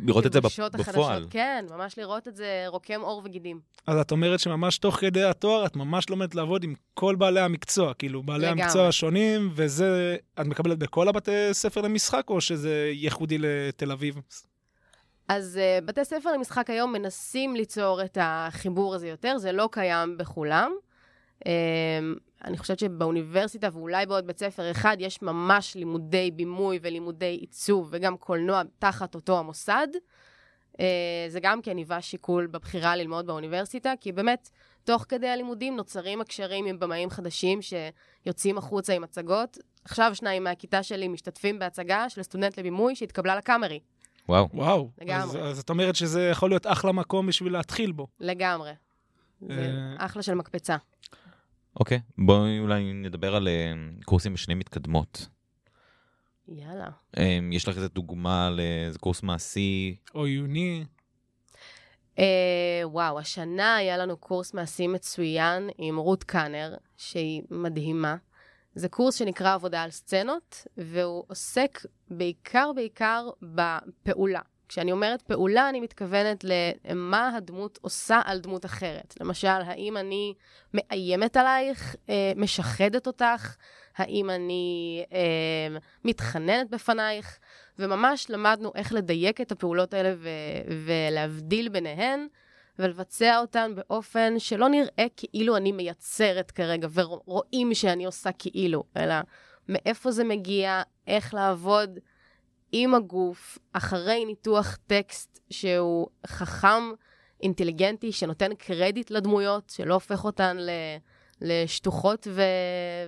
לראות 0.03 0.27
את 0.27 0.33
זה 0.33 0.39
התלבושות 0.39 0.75
בפ- 0.75 0.81
החדשות. 0.81 1.03
בפועל. 1.03 1.27
כן, 1.31 1.65
ממש 1.71 1.99
לראות 1.99 2.29
את 2.29 2.37
זה 2.37 2.65
רוקם 2.67 3.01
עור 3.01 3.23
וגידים. 3.25 3.61
אז 3.87 3.99
את 4.01 4.11
אומרת 4.11 4.41
שממש 4.41 4.79
תוך 4.79 4.97
כדי 4.97 5.25
התואר, 5.25 5.67
את 5.67 5.77
ממש 5.77 6.11
לומדת 6.11 6.35
לעבוד 6.35 6.65
עם 6.65 6.75
כל 6.95 7.15
בעלי 7.15 7.41
המקצוע, 7.41 7.95
כאילו, 7.95 8.23
בעלי 8.23 8.47
לגמרי. 8.47 8.63
המקצוע 8.63 8.89
השונים, 8.89 9.51
וזה, 9.55 10.17
את 10.41 10.47
מקבלת 10.47 10.79
בכל 10.79 11.09
הבתי 11.09 11.49
ספר 11.53 11.81
למשחק, 11.81 12.31
או 12.31 12.41
שזה 12.41 12.91
ייחודי 12.93 13.39
לתל 13.39 13.93
אביב? 13.93 14.21
אז 15.29 15.61
uh, 15.61 15.85
בתי 15.85 16.05
ספר 16.05 16.33
למשחק 16.33 16.71
היום 16.71 16.93
מנסים 16.93 17.57
ליצור 17.57 18.03
את 18.05 18.19
החיבור 18.21 18.95
הזה 18.95 19.09
יותר, 19.09 19.39
זה 19.39 19.53
לא 19.53 19.69
קיים 19.73 20.17
בכולם. 20.19 20.73
Um, 21.45 21.47
אני 22.45 22.59
חושבת 22.59 22.79
שבאוניברסיטה 22.79 23.69
ואולי 23.73 24.07
בעוד 24.07 24.27
בית 24.27 24.39
ספר 24.39 24.71
אחד 24.71 24.97
יש 25.01 25.23
ממש 25.23 25.75
לימודי 25.75 26.31
בימוי 26.31 26.79
ולימודי 26.83 27.39
עיצוב 27.41 27.89
וגם 27.93 28.17
קולנוע 28.17 28.63
תחת 28.79 29.15
אותו 29.15 29.39
המוסד. 29.39 29.89
Uh, 29.95 30.77
אה, 30.81 31.27
זה 31.29 31.41
גם 31.41 31.63
כן 31.63 31.77
היווה 31.77 32.03
שיקול 32.03 32.47
בבחירה 32.47 32.97
ללמוד 32.97 33.27
באוניברסיטה, 33.27 33.93
כי 34.01 34.13
באמת, 34.13 34.51
תוך 34.85 35.05
כדי 35.09 35.29
הלימודים 35.29 35.77
נוצרים 35.77 36.21
הקשרים 36.21 36.67
עם 36.67 36.79
במאים 36.79 37.11
חדשים 37.11 37.59
שיוצאים 37.63 38.59
החוצה 38.59 38.93
עם 38.93 39.05
הצגות. 39.05 39.59
עכשיו 39.85 40.11
שניים 40.15 40.45
מהכיתה 40.45 40.83
שלי 40.83 41.09
משתתפים 41.09 41.59
בהצגה 41.59 42.09
של 42.09 42.23
סטודנט 42.23 42.59
לבימוי 42.59 42.95
שהתקבלה 42.95 43.37
לקאמרי. 43.37 43.81
וואו. 44.29 44.49
וואו. 44.55 44.91
לגמרי. 45.01 45.41
אז, 45.41 45.51
אז 45.51 45.59
את 45.59 45.71
אומרת 45.71 45.97
שזה 45.97 46.29
יכול 46.29 46.51
להיות 46.51 46.67
אחלה 46.67 46.93
מקום 46.93 47.27
בשביל 47.27 47.53
להתחיל 47.53 47.93
בו. 47.93 48.07
לגמרי. 48.21 48.73
זה 49.41 49.73
אה, 50.01 50.07
אחלה 50.07 50.23
של 50.23 50.35
מקפצה. 50.35 50.77
אוקיי, 51.81 52.01
בואי 52.19 52.59
אולי 52.59 52.93
נדבר 52.93 53.37
על 53.37 53.49
אה, 53.49 53.73
קורסים 54.05 54.35
בשנים 54.35 54.59
מתקדמות. 54.59 55.29
יאללה. 56.49 56.89
אה, 57.19 57.39
יש 57.53 57.69
לך 57.69 57.77
איזה 57.77 57.89
דוגמה 57.89 58.51
לאיזה 58.51 58.99
קורס 58.99 59.23
מעשי? 59.23 59.97
או 60.15 60.25
עיוני. 60.25 60.85
אה, 62.19 62.83
וואו, 62.85 63.19
השנה 63.19 63.77
היה 63.77 63.97
לנו 63.97 64.17
קורס 64.17 64.55
מעשי 64.55 64.87
מצוין 64.87 65.71
עם 65.79 65.97
רות 65.97 66.25
קאנר, 66.25 66.75
שהיא 66.97 67.43
מדהימה. 67.51 68.17
זה 68.75 68.89
קורס 68.89 69.15
שנקרא 69.15 69.55
עבודה 69.55 69.83
על 69.83 69.91
סצנות, 69.91 70.67
והוא 70.77 71.25
עוסק 71.29 71.87
בעיקר 72.11 72.71
בעיקר 72.75 73.29
בפעולה. 73.43 74.41
כשאני 74.75 74.93
אומרת 74.93 75.23
פעולה, 75.23 75.69
אני 75.69 75.81
מתכוונת 75.81 76.45
למה 76.45 77.37
הדמות 77.37 77.79
עושה 77.83 78.21
על 78.25 78.41
דמות 78.41 78.65
אחרת. 78.65 79.15
למשל, 79.21 79.49
האם 79.49 79.97
אני 79.97 80.35
מאיימת 80.75 81.37
עלייך, 81.37 81.97
אה, 82.09 82.33
משחדת 82.37 83.07
אותך, 83.07 83.57
האם 83.97 84.31
אני 84.31 85.05
אה, 85.13 85.79
מתחננת 86.05 86.71
בפנייך, 86.71 87.39
וממש 87.79 88.31
למדנו 88.31 88.73
איך 88.75 88.93
לדייק 88.93 89.41
את 89.41 89.53
הפעולות 89.53 89.95
האלה 89.95 90.15
ו- 90.17 90.29
ולהבדיל 90.85 91.69
ביניהן, 91.69 92.27
ולבצע 92.79 93.39
אותן 93.39 93.73
באופן 93.75 94.39
שלא 94.39 94.69
נראה 94.69 95.07
כאילו 95.17 95.57
אני 95.57 95.73
מייצרת 95.73 96.51
כרגע, 96.51 96.89
ורואים 96.95 97.75
שאני 97.75 98.05
עושה 98.05 98.31
כאילו, 98.39 98.85
אלא 98.97 99.15
מאיפה 99.69 100.11
זה 100.11 100.25
מגיע, 100.25 100.83
איך 101.07 101.35
לעבוד 101.35 101.99
עם 102.77 102.95
הגוף, 102.95 103.59
אחרי 103.73 104.25
ניתוח 104.25 104.79
טקסט 104.87 105.41
שהוא 105.51 106.09
חכם, 106.27 106.83
אינטליגנטי, 107.43 108.13
שנותן 108.13 108.55
קרדיט 108.55 109.11
לדמויות, 109.11 109.73
שלא 109.77 109.95
הופך 109.95 110.25
אותן 110.25 110.57
ל... 110.57 110.71
לשטוחות 111.41 112.27
ו... 112.31 112.43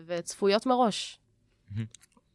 וצפויות 0.06 0.66
מראש. 0.66 1.18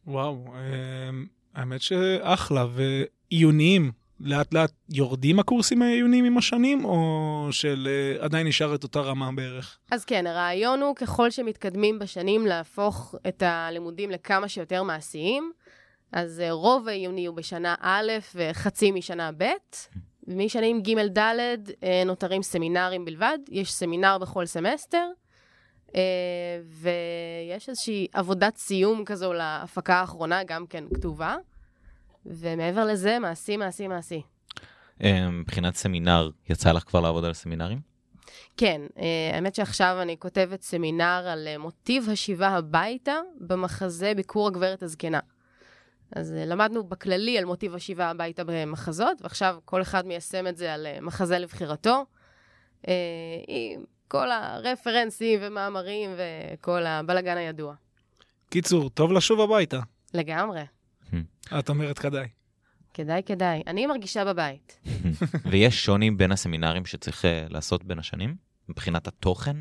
וואו, 0.06 0.44
אמ, 0.46 1.26
האמת 1.54 1.82
שאחלה, 1.82 2.66
ועיוניים, 2.70 3.92
לאט 4.20 4.54
לאט 4.54 4.72
יורדים 4.88 5.38
הקורסים 5.38 5.82
העיוניים 5.82 6.24
עם 6.24 6.38
השנים, 6.38 6.84
או 6.84 7.48
של 7.50 7.88
אה, 7.90 8.24
עדיין 8.24 8.46
נשאר 8.46 8.74
את 8.74 8.82
אותה 8.82 9.00
רמה 9.00 9.32
בערך? 9.32 9.78
אז 9.90 10.04
כן, 10.04 10.26
הרעיון 10.26 10.82
הוא 10.82 10.96
ככל 10.96 11.30
שמתקדמים 11.30 11.98
בשנים 11.98 12.46
להפוך 12.46 13.14
את 13.28 13.42
הלימודים 13.46 14.10
לכמה 14.10 14.48
שיותר 14.48 14.82
מעשיים. 14.82 15.52
אז 16.12 16.40
אה, 16.40 16.52
רוב 16.52 16.88
העיוני 16.88 17.26
הוא 17.26 17.36
בשנה 17.36 17.74
א' 17.80 18.12
וחצי 18.34 18.92
משנה 18.92 19.30
ב'. 19.36 19.44
משנים 20.28 20.82
ג'-ד' 20.82 21.18
אה, 21.82 22.02
נותרים 22.06 22.42
סמינרים 22.42 23.04
בלבד, 23.04 23.38
יש 23.50 23.72
סמינר 23.72 24.18
בכל 24.18 24.46
סמסטר, 24.46 25.08
אה, 25.94 26.00
ויש 26.64 27.68
איזושהי 27.68 28.06
עבודת 28.12 28.56
סיום 28.56 29.04
כזו 29.04 29.32
להפקה 29.32 29.94
האחרונה, 29.94 30.44
גם 30.44 30.66
כן 30.66 30.84
כתובה. 30.94 31.36
ומעבר 32.26 32.84
לזה, 32.84 33.18
מעשי, 33.18 33.56
מעשי, 33.56 33.88
מעשי. 33.88 34.22
מבחינת 35.32 35.74
סמינר, 35.74 36.30
יצא 36.48 36.72
לך 36.72 36.82
כבר 36.82 37.00
לעבוד 37.00 37.24
על 37.24 37.32
סמינרים? 37.32 37.80
כן, 38.56 38.80
האמת 39.32 39.54
שעכשיו 39.54 39.98
אני 40.02 40.16
כותבת 40.18 40.62
סמינר 40.62 41.24
על 41.28 41.48
מוטיב 41.58 42.10
השיבה 42.10 42.48
הביתה 42.48 43.16
במחזה 43.40 44.12
ביקור 44.16 44.46
הגברת 44.48 44.82
הזקנה. 44.82 45.20
אז 46.16 46.34
אה, 46.34 46.44
למדנו 46.44 46.84
בכללי 46.84 47.38
על 47.38 47.44
מוטיב 47.44 47.74
השיבה 47.74 48.10
הביתה 48.10 48.42
במחזות, 48.46 49.22
ועכשיו 49.22 49.58
כל 49.64 49.82
אחד 49.82 50.06
מיישם 50.06 50.46
את 50.46 50.56
זה 50.56 50.74
על 50.74 50.86
אה, 50.86 51.00
מחזה 51.00 51.38
לבחירתו. 51.38 52.04
אה, 52.88 52.94
עם 53.48 53.84
כל 54.08 54.30
הרפרנסים 54.30 55.38
ומאמרים 55.42 56.10
וכל 56.16 56.86
הבלגן 56.86 57.36
הידוע. 57.36 57.74
קיצור, 58.50 58.90
טוב 58.90 59.12
לשוב 59.12 59.40
הביתה. 59.40 59.80
לגמרי. 60.14 60.62
את 61.58 61.68
אומרת 61.68 61.98
כדאי. 61.98 62.28
כדאי, 62.94 63.22
כדאי. 63.26 63.62
אני 63.66 63.86
מרגישה 63.86 64.24
בבית. 64.24 64.80
ויש 65.50 65.84
שוני 65.84 66.10
בין 66.10 66.32
הסמינרים 66.32 66.86
שצריך 66.86 67.24
לעשות 67.48 67.84
בין 67.84 67.98
השנים? 67.98 68.36
מבחינת 68.68 69.06
התוכן? 69.06 69.56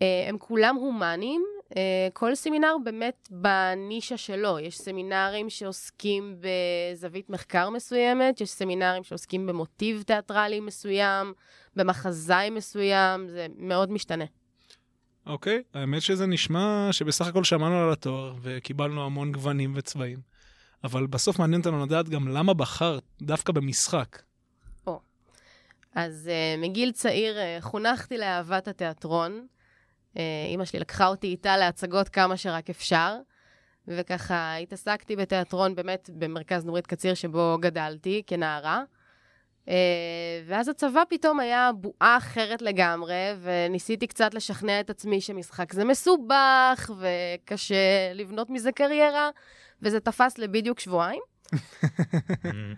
הם 0.00 0.38
כולם 0.38 0.76
הומניים, 0.76 1.44
כל 2.12 2.34
סמינר 2.34 2.76
באמת 2.84 3.28
בנישה 3.30 4.16
שלו. 4.16 4.58
יש 4.58 4.78
סמינרים 4.78 5.50
שעוסקים 5.50 6.36
בזווית 6.40 7.30
מחקר 7.30 7.70
מסוימת, 7.70 8.40
יש 8.40 8.50
סמינרים 8.50 9.04
שעוסקים 9.04 9.46
במוטיב 9.46 10.02
תיאטרלי 10.06 10.60
מסוים, 10.60 11.32
במחזאי 11.76 12.50
מסוים, 12.50 13.28
זה 13.28 13.46
מאוד 13.56 13.90
משתנה. 13.90 14.24
אוקיי, 15.26 15.62
האמת 15.74 16.02
שזה 16.02 16.26
נשמע 16.26 16.88
שבסך 16.92 17.26
הכל 17.26 17.44
שמענו 17.44 17.78
על 17.78 17.92
התואר 17.92 18.34
וקיבלנו 18.42 19.06
המון 19.06 19.32
גוונים 19.32 19.72
וצבעים. 19.76 20.18
אבל 20.84 21.06
בסוף 21.06 21.38
מעניין 21.38 21.60
אותנו 21.60 21.86
לדעת 21.86 22.08
גם 22.08 22.28
למה 22.28 22.54
בחרת 22.54 23.02
דווקא 23.22 23.52
במשחק. 23.52 24.22
אז 25.94 26.30
uh, 26.30 26.60
מגיל 26.60 26.92
צעיר 26.92 27.36
uh, 27.36 27.62
חונכתי 27.62 28.18
לאהבת 28.18 28.68
התיאטרון. 28.68 29.46
Uh, 30.14 30.18
אימא 30.48 30.64
שלי 30.64 30.80
לקחה 30.80 31.06
אותי 31.06 31.26
איתה 31.26 31.56
להצגות 31.56 32.08
כמה 32.08 32.36
שרק 32.36 32.70
אפשר, 32.70 33.16
וככה 33.88 34.56
התעסקתי 34.56 35.16
בתיאטרון 35.16 35.74
באמת 35.74 36.10
במרכז 36.12 36.64
נורית 36.64 36.86
קציר 36.86 37.14
שבו 37.14 37.56
גדלתי 37.60 38.22
כנערה. 38.26 38.82
Uh, 39.66 39.70
ואז 40.46 40.68
הצבא 40.68 41.02
פתאום 41.08 41.40
היה 41.40 41.70
בועה 41.74 42.16
אחרת 42.16 42.62
לגמרי, 42.62 43.32
וניסיתי 43.42 44.06
קצת 44.06 44.34
לשכנע 44.34 44.80
את 44.80 44.90
עצמי 44.90 45.20
שמשחק 45.20 45.72
זה 45.72 45.84
מסובך, 45.84 46.90
וקשה 46.98 48.12
לבנות 48.14 48.50
מזה 48.50 48.72
קריירה, 48.72 49.30
וזה 49.82 50.00
תפס 50.00 50.38
לבדיוק 50.38 50.80
שבועיים. 50.80 51.22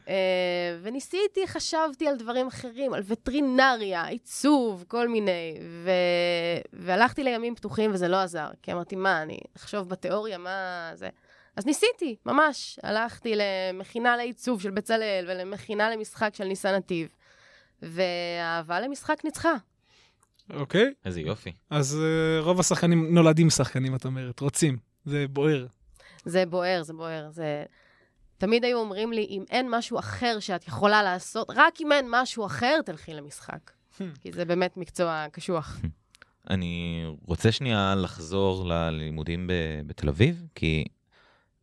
אה, 0.08 0.78
וניסיתי, 0.82 1.46
חשבתי 1.46 2.08
על 2.08 2.16
דברים 2.16 2.46
אחרים, 2.46 2.94
על 2.94 3.02
וטרינריה, 3.06 4.06
עיצוב, 4.06 4.84
כל 4.88 5.08
מיני, 5.08 5.58
ו... 5.84 5.90
והלכתי 6.72 7.24
לימים 7.24 7.54
פתוחים 7.54 7.90
וזה 7.94 8.08
לא 8.08 8.16
עזר, 8.16 8.48
כי 8.62 8.72
אמרתי, 8.72 8.96
מה, 8.96 9.22
אני 9.22 9.38
אחשוב 9.56 9.88
בתיאוריה, 9.88 10.38
מה 10.38 10.90
זה? 10.94 11.08
אז 11.56 11.66
ניסיתי, 11.66 12.16
ממש. 12.26 12.78
הלכתי 12.82 13.34
למכינה 13.36 14.16
לעיצוב 14.16 14.60
של 14.60 14.70
בצלאל 14.70 15.24
ולמכינה 15.28 15.90
למשחק 15.90 16.34
של 16.34 16.44
ניסן 16.44 16.74
נתיב, 16.74 17.08
והאהבה 17.82 18.80
למשחק 18.80 19.24
ניצחה. 19.24 19.54
אוקיי? 20.50 20.94
איזה 21.04 21.20
יופי. 21.20 21.52
אז 21.70 21.98
uh, 22.00 22.44
רוב 22.44 22.60
השחקנים 22.60 23.14
נולדים 23.14 23.50
שחקנים, 23.50 23.94
את 23.94 24.04
אומרת, 24.04 24.40
רוצים. 24.40 24.76
זה 25.04 25.26
בוער. 25.30 25.66
זה 26.24 26.46
בוער, 26.46 26.82
זה 26.82 26.92
בוער, 26.92 27.30
זה... 27.30 27.64
תמיד 28.38 28.64
היו 28.64 28.78
אומרים 28.78 29.12
לי, 29.12 29.26
אם 29.30 29.44
אין 29.50 29.66
משהו 29.70 29.98
אחר 29.98 30.40
שאת 30.40 30.68
יכולה 30.68 31.02
לעשות, 31.02 31.46
רק 31.56 31.80
אם 31.80 31.92
אין 31.92 32.06
משהו 32.10 32.46
אחר, 32.46 32.80
תלכי 32.84 33.14
למשחק. 33.14 33.70
כי 34.22 34.32
זה 34.32 34.44
באמת 34.44 34.76
מקצוע 34.76 35.26
קשוח. 35.32 35.80
אני 36.50 37.04
רוצה 37.26 37.52
שנייה 37.52 37.94
לחזור 37.94 38.66
ללימודים 38.66 39.50
בתל 39.86 40.08
אביב, 40.08 40.46
כי 40.54 40.84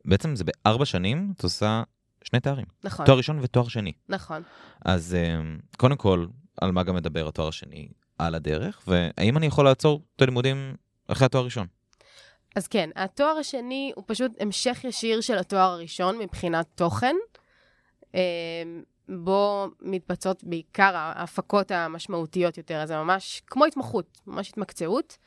בעצם 0.05 0.35
זה 0.35 0.43
בארבע 0.43 0.85
שנים, 0.85 1.33
את 1.35 1.43
עושה 1.43 1.83
שני 2.23 2.39
תארים. 2.39 2.65
נכון, 2.83 3.05
תואר 3.05 3.17
ראשון 3.17 3.39
ותואר 3.41 3.67
שני. 3.67 3.91
נכון. 4.09 4.41
אז 4.85 5.15
אה, 5.15 5.41
קודם 5.77 5.97
כל, 5.97 6.25
על 6.61 6.71
מה 6.71 6.83
גם 6.83 6.95
מדבר 6.95 7.27
התואר 7.27 7.47
השני? 7.47 7.87
על 8.17 8.35
הדרך, 8.35 8.81
והאם 8.87 9.37
אני 9.37 9.45
יכול 9.45 9.65
לעצור 9.65 10.01
את 10.15 10.21
הלימודים 10.21 10.75
אחרי 11.07 11.25
התואר 11.25 11.41
הראשון? 11.41 11.67
אז 12.55 12.67
כן, 12.67 12.89
התואר 12.95 13.37
השני 13.37 13.91
הוא 13.95 14.03
פשוט 14.07 14.31
המשך 14.39 14.83
ישיר 14.83 15.21
של 15.21 15.37
התואר 15.37 15.71
הראשון 15.71 16.17
מבחינת 16.17 16.65
תוכן, 16.75 17.15
אה, 18.15 18.21
בו 19.09 19.67
מתבצעות 19.81 20.43
בעיקר 20.43 20.91
ההפקות 20.95 21.71
המשמעותיות 21.71 22.57
יותר, 22.57 22.81
אז 22.81 22.87
זה 22.87 22.97
ממש 22.97 23.41
כמו 23.47 23.65
התמחות, 23.65 24.21
ממש 24.27 24.49
התמקצעות. 24.49 25.17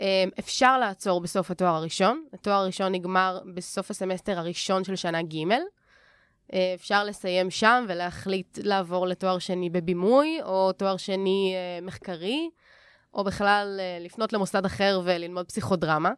אה, 0.00 0.24
אפשר 0.38 0.78
לעצור 0.78 1.20
בסוף 1.20 1.50
התואר 1.50 1.74
הראשון, 1.74 2.24
התואר 2.32 2.54
הראשון 2.54 2.92
נגמר 2.92 3.40
בסוף 3.54 3.90
הסמסטר 3.90 4.38
הראשון 4.38 4.84
של 4.84 4.96
שנה 4.96 5.22
ג'. 5.22 5.52
אה, 6.52 6.72
אפשר 6.74 7.04
לסיים 7.04 7.50
שם 7.50 7.84
ולהחליט 7.88 8.58
לעבור 8.62 9.06
לתואר 9.06 9.38
שני 9.38 9.70
בבימוי, 9.70 10.38
או 10.42 10.72
תואר 10.72 10.96
שני 10.96 11.54
מחקרי, 11.82 12.50
או 13.14 13.24
בכלל 13.24 13.80
לפנות 14.00 14.32
למוסד 14.32 14.66
אחר 14.66 15.00
וללמוד 15.04 15.46
פסיכודרמה. 15.46 16.10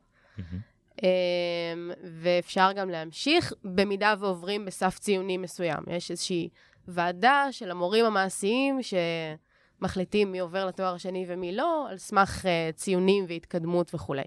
אמ, 1.03 1.91
ואפשר 2.23 2.71
גם 2.77 2.91
להמשיך, 2.91 3.53
במידה 3.65 4.15
ועוברים 4.19 4.65
בסף 4.65 4.99
ציוני 4.99 5.39
מסוים. 5.39 5.85
יש 5.91 6.11
איזושהי 6.11 6.49
ועדה 6.89 7.47
של 7.51 7.71
המורים 7.71 8.05
המעשיים 8.05 8.79
שמחליטים 8.83 10.33
מי 10.33 10.39
עובר 10.39 10.67
לתואר 10.67 10.95
השני 10.95 11.25
ומי 11.29 11.57
לא, 11.57 11.87
על 11.91 11.99
סמך 11.99 12.45
uh, 12.45 12.77
ציונים 12.77 13.25
והתקדמות 13.29 13.95
וכולי. 13.95 14.23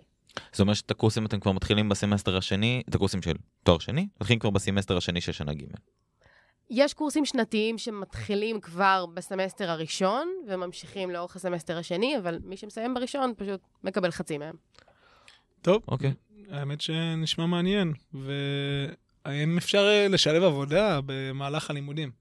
זאת 0.51 0.59
אומרת 0.59 0.75
שאת 0.75 0.91
הקורסים 0.91 1.25
אתם 1.25 1.39
כבר 1.39 1.51
מתחילים 1.51 1.89
בסמסטר 1.89 2.37
השני, 2.37 2.83
את 2.89 2.95
הקורסים 2.95 3.21
של 3.21 3.33
תואר 3.63 3.79
שני, 3.79 4.07
מתחילים 4.21 4.39
כבר 4.39 4.49
בסמסטר 4.49 4.97
השני 4.97 5.21
של 5.21 5.31
שנה 5.31 5.53
ג'. 5.53 5.63
יש 6.69 6.93
קורסים 6.93 7.25
שנתיים 7.25 7.77
שמתחילים 7.77 8.61
כבר 8.61 9.05
בסמסטר 9.13 9.69
הראשון 9.69 10.27
וממשיכים 10.47 11.11
לאורך 11.11 11.35
הסמסטר 11.35 11.77
השני, 11.77 12.17
אבל 12.17 12.39
מי 12.43 12.57
שמסיים 12.57 12.93
בראשון 12.93 13.33
פשוט 13.37 13.61
מקבל 13.83 14.11
חצי 14.11 14.37
מהם. 14.37 14.55
טוב, 15.65 15.81
אוקיי. 15.87 16.13
האמת 16.51 16.81
שנשמע 16.81 17.45
מעניין. 17.45 17.93
והאם 18.13 19.57
אפשר 19.57 19.87
אה, 19.87 20.07
לשלב 20.07 20.43
עבודה 20.43 20.99
במהלך 21.05 21.69
הלימודים? 21.69 22.11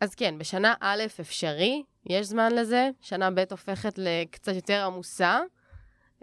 אז 0.00 0.14
כן, 0.14 0.38
בשנה 0.38 0.74
א' 0.80 1.02
אפשרי, 1.20 1.82
יש 2.06 2.26
זמן 2.26 2.52
לזה, 2.52 2.88
שנה 3.00 3.30
ב' 3.30 3.44
הופכת 3.50 3.94
לקצת 3.98 4.54
יותר 4.54 4.84
עמוסה, 4.84 5.40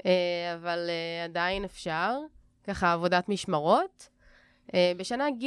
אה, 0.05 0.11
אבל 0.55 0.89
אה, 0.89 1.23
עדיין 1.23 1.63
אפשר, 1.63 2.17
ככה 2.63 2.93
עבודת 2.93 3.29
משמרות. 3.29 4.09
בשנה 4.97 5.31
ג' 5.31 5.45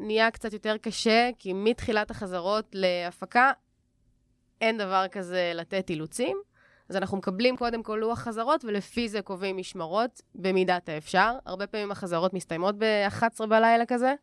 נהיה 0.00 0.30
קצת 0.30 0.52
יותר 0.52 0.76
קשה, 0.76 1.30
כי 1.38 1.52
מתחילת 1.52 2.10
החזרות 2.10 2.66
להפקה 2.72 3.52
אין 4.60 4.78
דבר 4.78 5.04
כזה 5.12 5.52
לתת 5.54 5.90
אילוצים. 5.90 6.36
אז 6.88 6.96
אנחנו 6.96 7.16
מקבלים 7.18 7.56
קודם 7.56 7.82
כל 7.82 7.98
לוח 8.00 8.18
חזרות, 8.18 8.64
ולפי 8.64 9.08
זה 9.08 9.22
קובעים 9.22 9.56
משמרות 9.56 10.22
במידת 10.34 10.88
האפשר. 10.88 11.32
הרבה 11.46 11.66
פעמים 11.66 11.90
החזרות 11.90 12.34
מסתיימות 12.34 12.74
ב-11 12.78 13.46
בלילה 13.46 13.86
כזה. 13.86 14.14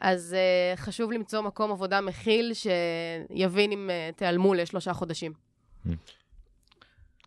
אז 0.00 0.36
uh, 0.74 0.80
חשוב 0.80 1.12
למצוא 1.12 1.40
מקום 1.40 1.70
עבודה 1.70 2.00
מכיל 2.00 2.52
שיבין 2.54 3.72
אם 3.72 3.90
uh, 3.90 4.16
תיעלמו 4.16 4.54
לשלושה 4.54 4.92
חודשים. 4.92 5.32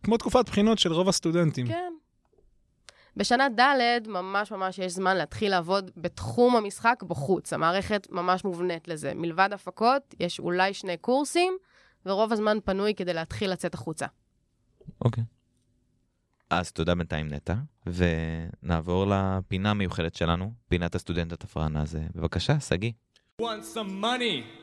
כמו 0.02 0.16
תקופת 0.16 0.48
בחינות 0.48 0.78
של 0.78 0.92
רוב 0.92 1.08
הסטודנטים. 1.08 1.66
כן. 1.66 1.92
בשנה 3.16 3.48
ד' 3.48 4.08
ממש 4.08 4.52
ממש 4.52 4.78
יש 4.78 4.92
זמן 4.92 5.16
להתחיל 5.16 5.50
לעבוד 5.50 5.90
בתחום 5.96 6.56
המשחק 6.56 7.02
בחוץ. 7.02 7.52
המערכת 7.52 8.06
ממש 8.10 8.44
מובנית 8.44 8.88
לזה. 8.88 9.12
מלבד 9.14 9.48
הפקות, 9.52 10.14
יש 10.20 10.38
אולי 10.38 10.74
שני 10.74 10.96
קורסים, 10.96 11.56
ורוב 12.06 12.32
הזמן 12.32 12.58
פנוי 12.64 12.94
כדי 12.94 13.14
להתחיל 13.14 13.50
לצאת 13.50 13.74
החוצה. 13.74 14.06
אוקיי. 15.04 15.24
אז 16.50 16.72
תודה 16.72 16.94
בינתיים 16.94 17.28
נטע, 17.28 17.54
ונעבור 17.86 19.06
לפינה 19.08 19.70
המיוחדת 19.70 20.14
שלנו, 20.14 20.52
פינת 20.68 20.94
הסטודנט 20.94 21.32
התפרן. 21.32 21.76
אז 21.76 21.96
אה, 21.96 22.02
בבקשה, 22.14 22.60
שגיא. 22.60 22.92
Want 23.42 23.44
some 23.74 24.02
money? 24.02 24.60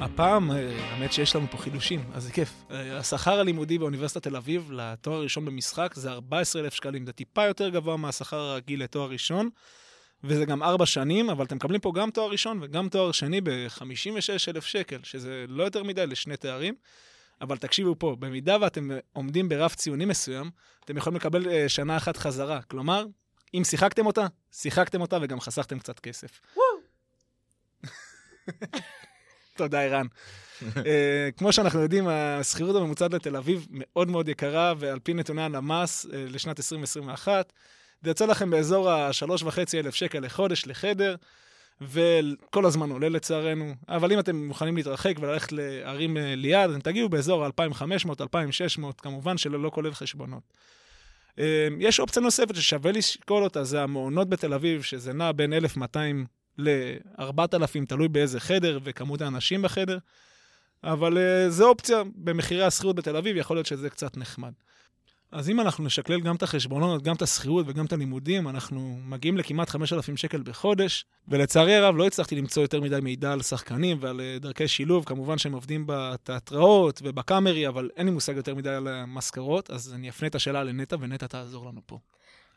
הפעם, 0.00 0.50
אה, 0.50 0.90
האמת 0.90 1.12
שיש 1.12 1.36
לנו 1.36 1.46
פה 1.50 1.58
חידושים, 1.58 2.04
אז 2.12 2.22
זה 2.22 2.32
כיף. 2.32 2.64
אה, 2.70 2.98
השכר 2.98 3.40
הלימודי 3.40 3.78
באוניברסיטת 3.78 4.22
תל 4.22 4.36
אביב 4.36 4.72
לתואר 4.72 5.22
ראשון 5.22 5.44
במשחק 5.44 5.94
זה 5.94 6.12
14,000 6.12 6.74
שקלים. 6.74 7.06
זה 7.06 7.12
טיפה 7.12 7.44
יותר 7.44 7.68
גבוה 7.68 7.96
מהשכר 7.96 8.36
הרגיל 8.36 8.82
לתואר 8.82 9.10
ראשון, 9.10 9.48
וזה 10.24 10.44
גם 10.44 10.62
ארבע 10.62 10.86
שנים, 10.86 11.30
אבל 11.30 11.44
אתם 11.44 11.56
מקבלים 11.56 11.80
פה 11.80 11.92
גם 11.94 12.10
תואר 12.10 12.30
ראשון 12.30 12.58
וגם 12.62 12.88
תואר 12.88 13.12
שני 13.12 13.40
ב-56,000 13.40 14.60
שקל, 14.60 14.98
שזה 15.02 15.44
לא 15.48 15.64
יותר 15.64 15.82
מדי 15.82 16.06
לשני 16.06 16.36
תארים. 16.36 16.74
אבל 17.40 17.56
תקשיבו 17.56 17.94
פה, 17.98 18.16
במידה 18.18 18.56
ואתם 18.60 18.90
עומדים 19.12 19.48
ברף 19.48 19.74
ציוני 19.74 20.04
מסוים, 20.04 20.50
אתם 20.84 20.96
יכולים 20.96 21.16
לקבל 21.16 21.48
אה, 21.48 21.68
שנה 21.68 21.96
אחת 21.96 22.16
חזרה. 22.16 22.62
כלומר, 22.62 23.06
אם 23.54 23.62
שיחקתם 23.64 24.06
אותה, 24.06 24.26
שיחקתם 24.52 25.00
אותה 25.00 25.18
וגם 25.22 25.40
חסכתם 25.40 25.78
קצת 25.78 26.00
כסף. 26.00 26.40
תודה, 29.56 29.82
ערן. 29.82 30.06
uh, 30.60 30.76
כמו 31.36 31.52
שאנחנו 31.52 31.80
יודעים, 31.80 32.08
השכירות 32.08 32.76
הממוצעת 32.76 33.12
לתל 33.12 33.36
אביב 33.36 33.66
מאוד 33.70 34.08
מאוד 34.08 34.28
יקרה, 34.28 34.74
ועל 34.78 34.98
פי 34.98 35.14
נתוני 35.14 35.42
הלמ"ס 35.42 36.06
uh, 36.06 36.08
לשנת 36.12 36.58
2021, 36.58 37.52
זה 38.02 38.10
יוצא 38.10 38.26
לכם 38.26 38.50
באזור 38.50 38.90
ה-3,500 38.90 39.90
שקל 39.90 40.20
לחודש 40.20 40.66
לחדר, 40.66 41.16
וכל 41.80 42.66
הזמן 42.66 42.90
עולה 42.90 43.08
לצערנו. 43.08 43.74
אבל 43.88 44.12
אם 44.12 44.18
אתם 44.18 44.36
מוכנים 44.36 44.76
להתרחק 44.76 45.14
וללכת 45.20 45.52
לערים 45.52 46.16
uh, 46.16 46.20
ליד, 46.36 46.70
אתם 46.70 46.80
תגיעו 46.80 47.08
באזור 47.08 47.44
ה-2,500, 47.44 48.10
2,600, 48.20 49.00
כמובן 49.00 49.38
שלא 49.38 49.70
כולל 49.70 49.94
חשבונות. 49.94 50.42
Uh, 51.30 51.40
יש 51.78 52.00
אופציה 52.00 52.22
נוספת 52.22 52.54
ששווה 52.54 52.92
לשקול 52.92 53.44
אותה, 53.44 53.64
זה 53.64 53.82
המעונות 53.82 54.28
בתל 54.28 54.54
אביב, 54.54 54.82
שזה 54.82 55.12
נע 55.12 55.32
בין 55.32 55.52
1,200 55.52 56.26
ל-4,000, 56.58 57.86
תלוי 57.88 58.08
באיזה 58.08 58.40
חדר 58.40 58.78
וכמות 58.84 59.22
האנשים 59.22 59.62
בחדר. 59.62 59.98
אבל 60.84 61.18
uh, 61.18 61.50
זו 61.50 61.68
אופציה 61.68 62.02
במחירי 62.14 62.64
השכירות 62.64 62.96
בתל 62.96 63.16
אביב, 63.16 63.36
יכול 63.36 63.56
להיות 63.56 63.66
שזה 63.66 63.90
קצת 63.90 64.16
נחמד. 64.16 64.52
אז 65.34 65.50
אם 65.50 65.60
אנחנו 65.60 65.84
נשקלל 65.84 66.20
גם 66.20 66.36
את 66.36 66.42
החשבונות, 66.42 67.02
גם 67.02 67.16
את 67.16 67.22
השכירות 67.22 67.66
וגם 67.68 67.86
את 67.86 67.92
הלימודים, 67.92 68.48
אנחנו 68.48 68.98
מגיעים 69.04 69.38
לכמעט 69.38 69.68
5,000 69.70 70.16
שקל 70.16 70.42
בחודש, 70.42 71.04
ולצערי 71.28 71.74
הרב 71.74 71.96
לא 71.96 72.06
הצלחתי 72.06 72.36
למצוא 72.36 72.62
יותר 72.62 72.80
מדי 72.80 72.98
מידע 73.02 73.32
על 73.32 73.42
שחקנים 73.42 73.96
ועל 74.00 74.20
uh, 74.20 74.42
דרכי 74.42 74.68
שילוב. 74.68 75.04
כמובן 75.04 75.38
שהם 75.38 75.52
עובדים 75.52 75.84
בתיאטראות 75.86 77.00
ובקאמרי, 77.04 77.68
אבל 77.68 77.90
אין 77.96 78.06
לי 78.06 78.12
מושג 78.12 78.36
יותר 78.36 78.54
מדי 78.54 78.70
על 78.70 78.88
המשכורות, 78.88 79.70
אז 79.70 79.94
אני 79.94 80.08
אפנה 80.08 80.28
את 80.28 80.34
השאלה 80.34 80.64
לנטע, 80.64 80.96
ונטע 81.00 81.26
תעזור 81.26 81.66
לנו 81.66 81.80
פה. 81.86 81.98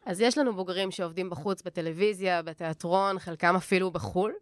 אז 0.06 0.22
יש 0.22 0.38
לנו 0.38 0.56
בוגרים 0.56 0.92
שעובדים 0.92 1.30
בחוץ, 1.30 1.62
בטלוויזיה, 1.62 2.42
בתיאטרון, 2.42 3.20
חלקם 3.20 3.56
אפילו 3.56 3.92
בחו"ל. 3.92 4.34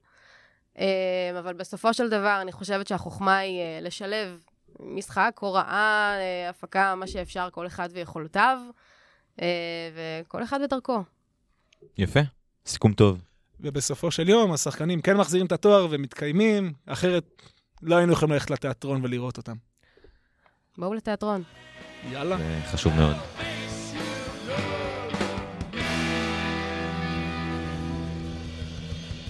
אה, 0.79 1.39
אבל 1.39 1.53
בסופו 1.53 1.93
של 1.93 2.09
דבר, 2.09 2.39
אני 2.41 2.51
חושבת 2.51 2.87
שהחוכמה 2.87 3.37
היא 3.37 3.59
אה, 3.59 3.79
לשלב 3.81 4.43
משחק, 4.79 5.37
הוראה, 5.39 6.15
אה, 6.17 6.49
הפקה, 6.49 6.95
מה 6.95 7.07
שאפשר, 7.07 7.49
כל 7.51 7.67
אחד 7.67 7.89
ויכולותיו, 7.93 8.59
וכל 9.95 10.43
אחד 10.43 10.61
בדרכו. 10.61 11.03
יפה, 11.97 12.19
סיכום 12.65 12.93
טוב. 12.93 13.19
ובסופו 13.59 14.11
של 14.11 14.29
יום, 14.29 14.51
השחקנים 14.51 15.01
כן 15.01 15.17
מחזירים 15.17 15.45
את 15.45 15.51
התואר 15.51 15.87
ומתקיימים, 15.89 16.73
אחרת 16.85 17.41
לא 17.81 17.95
היינו 17.95 18.13
יכולים 18.13 18.33
ללכת 18.33 18.51
לתיאטרון 18.51 19.03
ולראות 19.03 19.37
אותם. 19.37 19.55
בואו 20.77 20.93
לתיאטרון. 20.93 21.43
יאללה. 22.11 22.37
זה 22.37 22.61
חשוב 22.65 22.93
מאוד. 22.93 23.15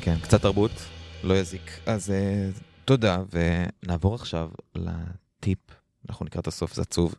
כן, 0.02 0.20
קצת 0.20 0.42
תרבות, 0.42 0.72
לא 1.24 1.34
יזיק. 1.34 1.80
אז 1.86 2.10
uh, 2.10 2.60
תודה, 2.86 3.18
ונעבור 3.84 4.16
עכשיו 4.16 4.50
לטיפ. 5.46 5.60
אנחנו 6.10 6.26
לקראת 6.26 6.48
הסוף, 6.48 6.74
זה 6.74 6.82
עצוב. 6.82 7.16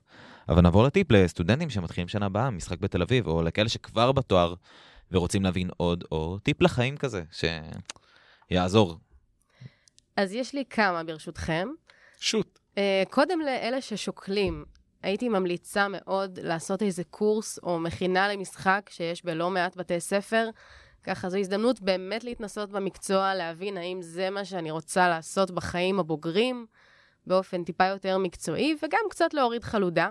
אבל 0.48 0.60
נעבור 0.60 0.84
לטיפ 0.84 1.10
לסטודנטים 1.10 1.70
שמתחילים 1.70 2.08
שנה 2.08 2.26
הבאה, 2.26 2.50
משחק 2.50 2.78
בתל 2.78 3.02
אביב, 3.02 3.26
או 3.26 3.42
לכאלה 3.42 3.68
שכבר 3.68 4.12
בתואר 4.12 4.54
ורוצים 5.12 5.42
להבין 5.42 5.70
עוד, 5.76 6.04
או 6.12 6.38
טיפ 6.38 6.62
לחיים 6.62 6.96
כזה, 6.96 7.22
שיעזור. 8.50 8.98
אז 10.16 10.32
יש 10.32 10.54
לי 10.54 10.64
כמה, 10.70 11.04
ברשותכם. 11.04 11.68
שוט. 12.20 12.58
Uh, 12.74 12.78
קודם 13.10 13.40
לאלה 13.40 13.80
ששוקלים, 13.80 14.64
הייתי 15.02 15.28
ממליצה 15.28 15.86
מאוד 15.88 16.38
לעשות 16.42 16.82
איזה 16.82 17.04
קורס 17.04 17.58
או 17.62 17.78
מכינה 17.78 18.28
למשחק 18.28 18.90
שיש 18.92 19.24
בלא 19.24 19.50
מעט 19.50 19.76
בתי 19.76 20.00
ספר. 20.00 20.48
ככה 21.04 21.28
זו 21.28 21.38
הזדמנות 21.38 21.80
באמת 21.80 22.24
להתנסות 22.24 22.70
במקצוע, 22.70 23.34
להבין 23.34 23.76
האם 23.76 24.02
זה 24.02 24.30
מה 24.30 24.44
שאני 24.44 24.70
רוצה 24.70 25.08
לעשות 25.08 25.50
בחיים 25.50 26.00
הבוגרים, 26.00 26.66
באופן 27.26 27.64
טיפה 27.64 27.84
יותר 27.84 28.18
מקצועי, 28.18 28.76
וגם 28.82 29.00
קצת 29.10 29.34
להוריד 29.34 29.64
חלודה. 29.64 30.08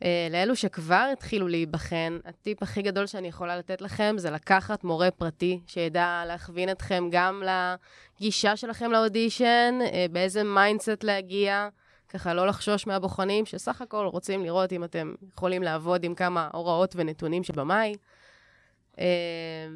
Uh, 0.00 0.02
לאלו 0.30 0.56
שכבר 0.56 1.08
התחילו 1.12 1.48
להיבחן, 1.48 2.18
הטיפ 2.24 2.62
הכי 2.62 2.82
גדול 2.82 3.06
שאני 3.06 3.28
יכולה 3.28 3.58
לתת 3.58 3.82
לכם 3.82 4.14
זה 4.18 4.30
לקחת 4.30 4.84
מורה 4.84 5.10
פרטי, 5.10 5.60
שידע 5.66 6.22
להכווין 6.26 6.70
אתכם 6.70 7.08
גם 7.10 7.42
לגישה 8.20 8.56
שלכם 8.56 8.90
לאודישן, 8.90 9.78
אה, 9.82 10.12
באיזה 10.12 10.44
mindset 10.44 11.04
להגיע, 11.04 11.68
ככה 12.08 12.34
לא 12.34 12.46
לחשוש 12.46 12.86
מהבוחנים, 12.86 13.46
שסך 13.46 13.82
הכל 13.82 14.06
רוצים 14.06 14.44
לראות 14.44 14.72
אם 14.72 14.84
אתם 14.84 15.14
יכולים 15.34 15.62
לעבוד 15.62 16.04
עם 16.04 16.14
כמה 16.14 16.48
הוראות 16.52 16.92
ונתונים 16.96 17.44
שבמאי. 17.44 17.94
אה, 19.00 19.02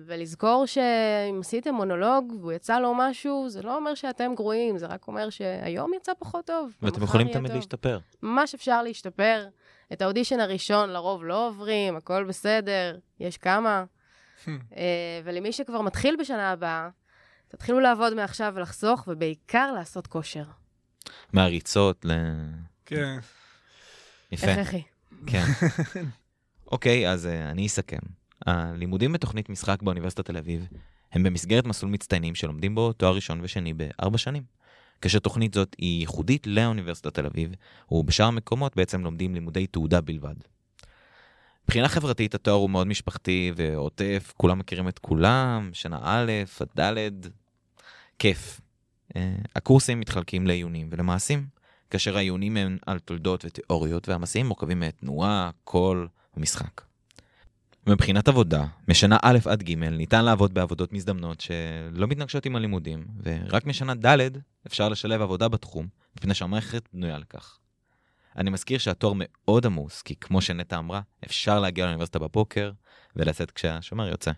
ולזכור 0.07 0.67
שאם 0.67 1.41
עשיתם 1.41 1.75
מונולוג 1.75 2.33
והוא 2.41 2.53
יצא 2.53 2.79
לו 2.79 2.95
משהו, 2.95 3.49
זה 3.49 3.63
לא 3.63 3.77
אומר 3.77 3.95
שאתם 3.95 4.33
גרועים, 4.37 4.79
זה 4.79 4.87
רק 4.87 5.09
אומר 5.09 5.31
שהיום 5.31 5.95
יצא 5.95 6.13
פחות 6.19 6.47
טוב. 6.47 6.73
ואתם 6.83 7.03
יכולים 7.03 7.29
תמיד 7.29 7.47
טוב. 7.47 7.57
להשתפר. 7.57 7.99
ממש 8.23 8.55
אפשר 8.55 8.83
להשתפר. 8.83 9.47
את 9.93 10.03
האודישן 10.03 10.41
הראשון 10.41 10.91
לרוב 10.91 11.25
לא 11.25 11.49
עוברים, 11.49 11.97
הכל 11.97 12.25
בסדר, 12.25 12.99
יש 13.21 13.37
כמה. 13.37 13.85
uh, 14.45 14.49
ולמי 15.25 15.53
שכבר 15.53 15.81
מתחיל 15.81 16.17
בשנה 16.21 16.51
הבאה, 16.51 16.89
תתחילו 17.49 17.81
לעבוד 17.81 18.15
מעכשיו 18.15 18.53
ולחסוך, 18.57 19.05
ובעיקר 19.09 19.73
לעשות 19.73 20.07
כושר. 20.07 20.45
מהריצות 21.33 22.05
ל... 22.05 22.13
כן. 22.87 23.19
יפה. 24.33 24.47
הכרחי. 24.47 24.83
כן. 25.27 25.45
אוקיי, 26.73 27.11
אז 27.11 27.27
אה, 27.27 27.51
אני 27.51 27.67
אסכם. 27.67 28.24
הלימודים 28.47 29.13
בתוכנית 29.13 29.49
משחק 29.49 29.83
באוניברסיטת 29.83 30.27
תל 30.27 30.37
אביב 30.37 30.69
הם 31.13 31.23
במסגרת 31.23 31.67
מסלול 31.67 31.93
מצטיינים 31.93 32.35
שלומדים 32.35 32.75
בו 32.75 32.93
תואר 32.93 33.15
ראשון 33.15 33.41
ושני 33.43 33.75
בארבע 33.75 34.19
שנים. 34.19 34.43
כאשר 35.01 35.19
תוכנית 35.19 35.55
זאת 35.55 35.77
היא 35.79 36.01
ייחודית 36.01 36.47
לאוניברסיטת 36.47 37.15
תל 37.15 37.27
אביב, 37.27 37.55
ובשאר 37.91 38.27
המקומות 38.27 38.77
בעצם 38.77 39.05
לומדים 39.05 39.35
לימודי 39.35 39.67
תעודה 39.67 40.01
בלבד. 40.01 40.35
מבחינה 41.65 41.89
חברתית 41.89 42.35
התואר 42.35 42.57
הוא 42.57 42.71
מאוד 42.71 42.87
משפחתי 42.87 43.53
ועוטף, 43.57 44.33
כולם 44.37 44.59
מכירים 44.59 44.89
את 44.89 44.99
כולם, 44.99 45.71
שנה 45.73 45.99
א' 46.03 46.33
עד 46.61 46.81
ד', 46.81 47.27
כיף. 48.19 48.61
אה, 49.17 49.35
הקורסים 49.57 50.01
מתחלקים 50.01 50.47
לעיונים 50.47 50.89
ולמעשים, 50.91 51.47
כאשר 51.91 52.17
העיונים 52.17 52.57
הם 52.57 52.79
על 52.87 52.99
תולדות 52.99 53.45
ותיאוריות, 53.45 54.09
והמעשים 54.09 54.47
מורכבים 54.47 54.81
מתנועה, 54.81 55.51
קול 55.65 56.09
ומשחק. 56.37 56.94
מבחינת 57.87 58.29
עבודה, 58.29 58.67
משנה 58.89 59.17
א' 59.23 59.39
עד 59.51 59.63
ג' 59.63 59.79
ניתן 59.79 60.25
לעבוד 60.25 60.55
בעבודות 60.55 60.93
מזדמנות 60.93 61.41
שלא 61.41 62.07
מתנגשות 62.07 62.47
עם 62.47 62.57
הלימודים, 62.57 63.07
ורק 63.23 63.67
משנה 63.67 63.95
ד' 63.95 64.19
אפשר 64.67 64.89
לשלב 64.89 65.23
עבודה 65.23 65.49
בתחום, 65.49 65.89
מפני 66.17 66.35
שהמערכת 66.35 66.89
בנויה 66.93 67.19
לכך. 67.19 67.59
אני 68.37 68.51
מזכיר 68.51 68.79
שהתואר 68.79 69.13
מאוד 69.17 69.67
עמוס, 69.67 70.03
כי 70.03 70.17
כמו 70.17 70.41
שנטע 70.41 70.79
אמרה, 70.79 71.01
אפשר 71.25 71.61
להגיע 71.61 71.85
לאוניברסיטה 71.85 72.19
בבוקר 72.19 72.73
ולצאת 73.17 73.51
כשהשומר 73.51 74.09
יוצא. 74.09 74.33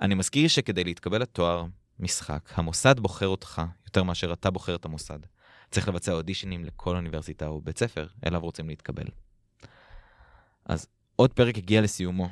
אני 0.00 0.14
מזכיר 0.14 0.48
שכדי 0.48 0.84
להתקבל 0.84 1.22
לתואר 1.22 1.64
משחק, 1.98 2.50
המוסד 2.54 3.00
בוחר 3.00 3.28
אותך 3.28 3.62
יותר 3.84 4.02
מאשר 4.02 4.32
אתה 4.32 4.50
בוחר 4.50 4.74
את 4.74 4.84
המוסד. 4.84 5.18
צריך 5.70 5.88
לבצע 5.88 6.12
אודישנים 6.12 6.64
לכל 6.64 6.96
אוניברסיטה 6.96 7.46
או 7.46 7.60
בית 7.60 7.78
ספר 7.78 8.06
אליו 8.26 8.40
רוצים 8.40 8.68
להתקבל. 8.68 9.06
אז 10.64 10.86
עוד 11.22 11.32
פרק 11.32 11.58
הגיע 11.58 11.80
לסיומו. 11.80 12.28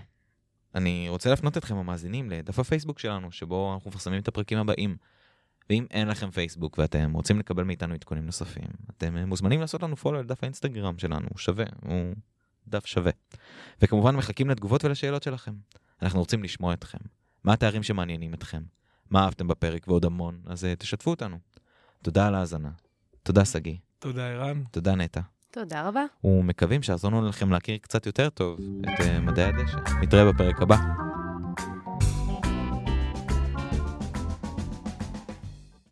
אני 0.75 1.07
רוצה 1.09 1.31
להפנות 1.31 1.57
אתכם 1.57 1.77
המאזינים 1.77 2.31
לדף 2.31 2.59
הפייסבוק 2.59 2.99
שלנו, 2.99 3.33
שבו 3.33 3.75
אנחנו 3.75 3.91
מפרסמים 3.91 4.21
את 4.21 4.29
הפרקים 4.29 4.59
הבאים. 4.59 4.97
ואם 5.71 5.87
אין 5.91 6.09
לכם 6.09 6.31
פייסבוק 6.31 6.79
ואתם 6.79 7.13
רוצים 7.13 7.39
לקבל 7.39 7.63
מאיתנו 7.63 7.95
עדכונים 7.95 8.27
נוספים, 8.27 8.69
אתם 8.91 9.17
מוזמנים 9.17 9.61
לעשות 9.61 9.83
לנו 9.83 9.97
פולו 9.97 10.19
על 10.19 10.25
דף 10.25 10.43
האינסטגרם 10.43 10.99
שלנו, 10.99 11.29
הוא 11.31 11.39
שווה, 11.39 11.65
הוא 11.83 12.15
דף 12.69 12.87
שווה. 12.87 13.13
וכמובן 13.83 14.17
מחכים 14.17 14.51
לתגובות 14.51 14.85
ולשאלות 14.85 15.23
שלכם. 15.23 15.55
אנחנו 16.03 16.21
רוצים 16.21 16.43
לשמוע 16.43 16.75
אתכם. 16.75 16.99
מה 17.45 17.53
התארים 17.53 17.83
שמעניינים 17.83 18.35
אתכם? 18.35 18.63
מה 19.11 19.25
אהבתם 19.25 19.49
בפרק 19.49 19.89
ועוד 19.89 20.05
המון, 20.05 20.43
אז 20.47 20.65
uh, 20.65 20.67
תשתפו 20.79 21.11
אותנו. 21.11 21.39
תודה 22.03 22.27
על 22.27 22.35
ההאזנה. 22.35 22.71
תודה 23.23 23.45
שגיא. 23.45 23.77
תודה, 23.99 24.29
ערן. 24.29 24.63
תודה 24.71 24.95
נטע. 24.95 25.21
תודה 25.53 25.89
רבה. 25.89 26.05
ומקווים 26.25 26.83
שעזרנו 26.83 27.29
לכם 27.29 27.51
להכיר 27.51 27.79
קצת 27.83 28.07
יותר 28.07 28.31
טוב 28.31 28.59
את 28.81 29.01
uh, 29.01 29.21
מדעי 29.21 29.45
הדשא. 29.45 29.79
נתראה 30.03 30.33
בפרק 30.33 30.63
הבא. 30.63 31.00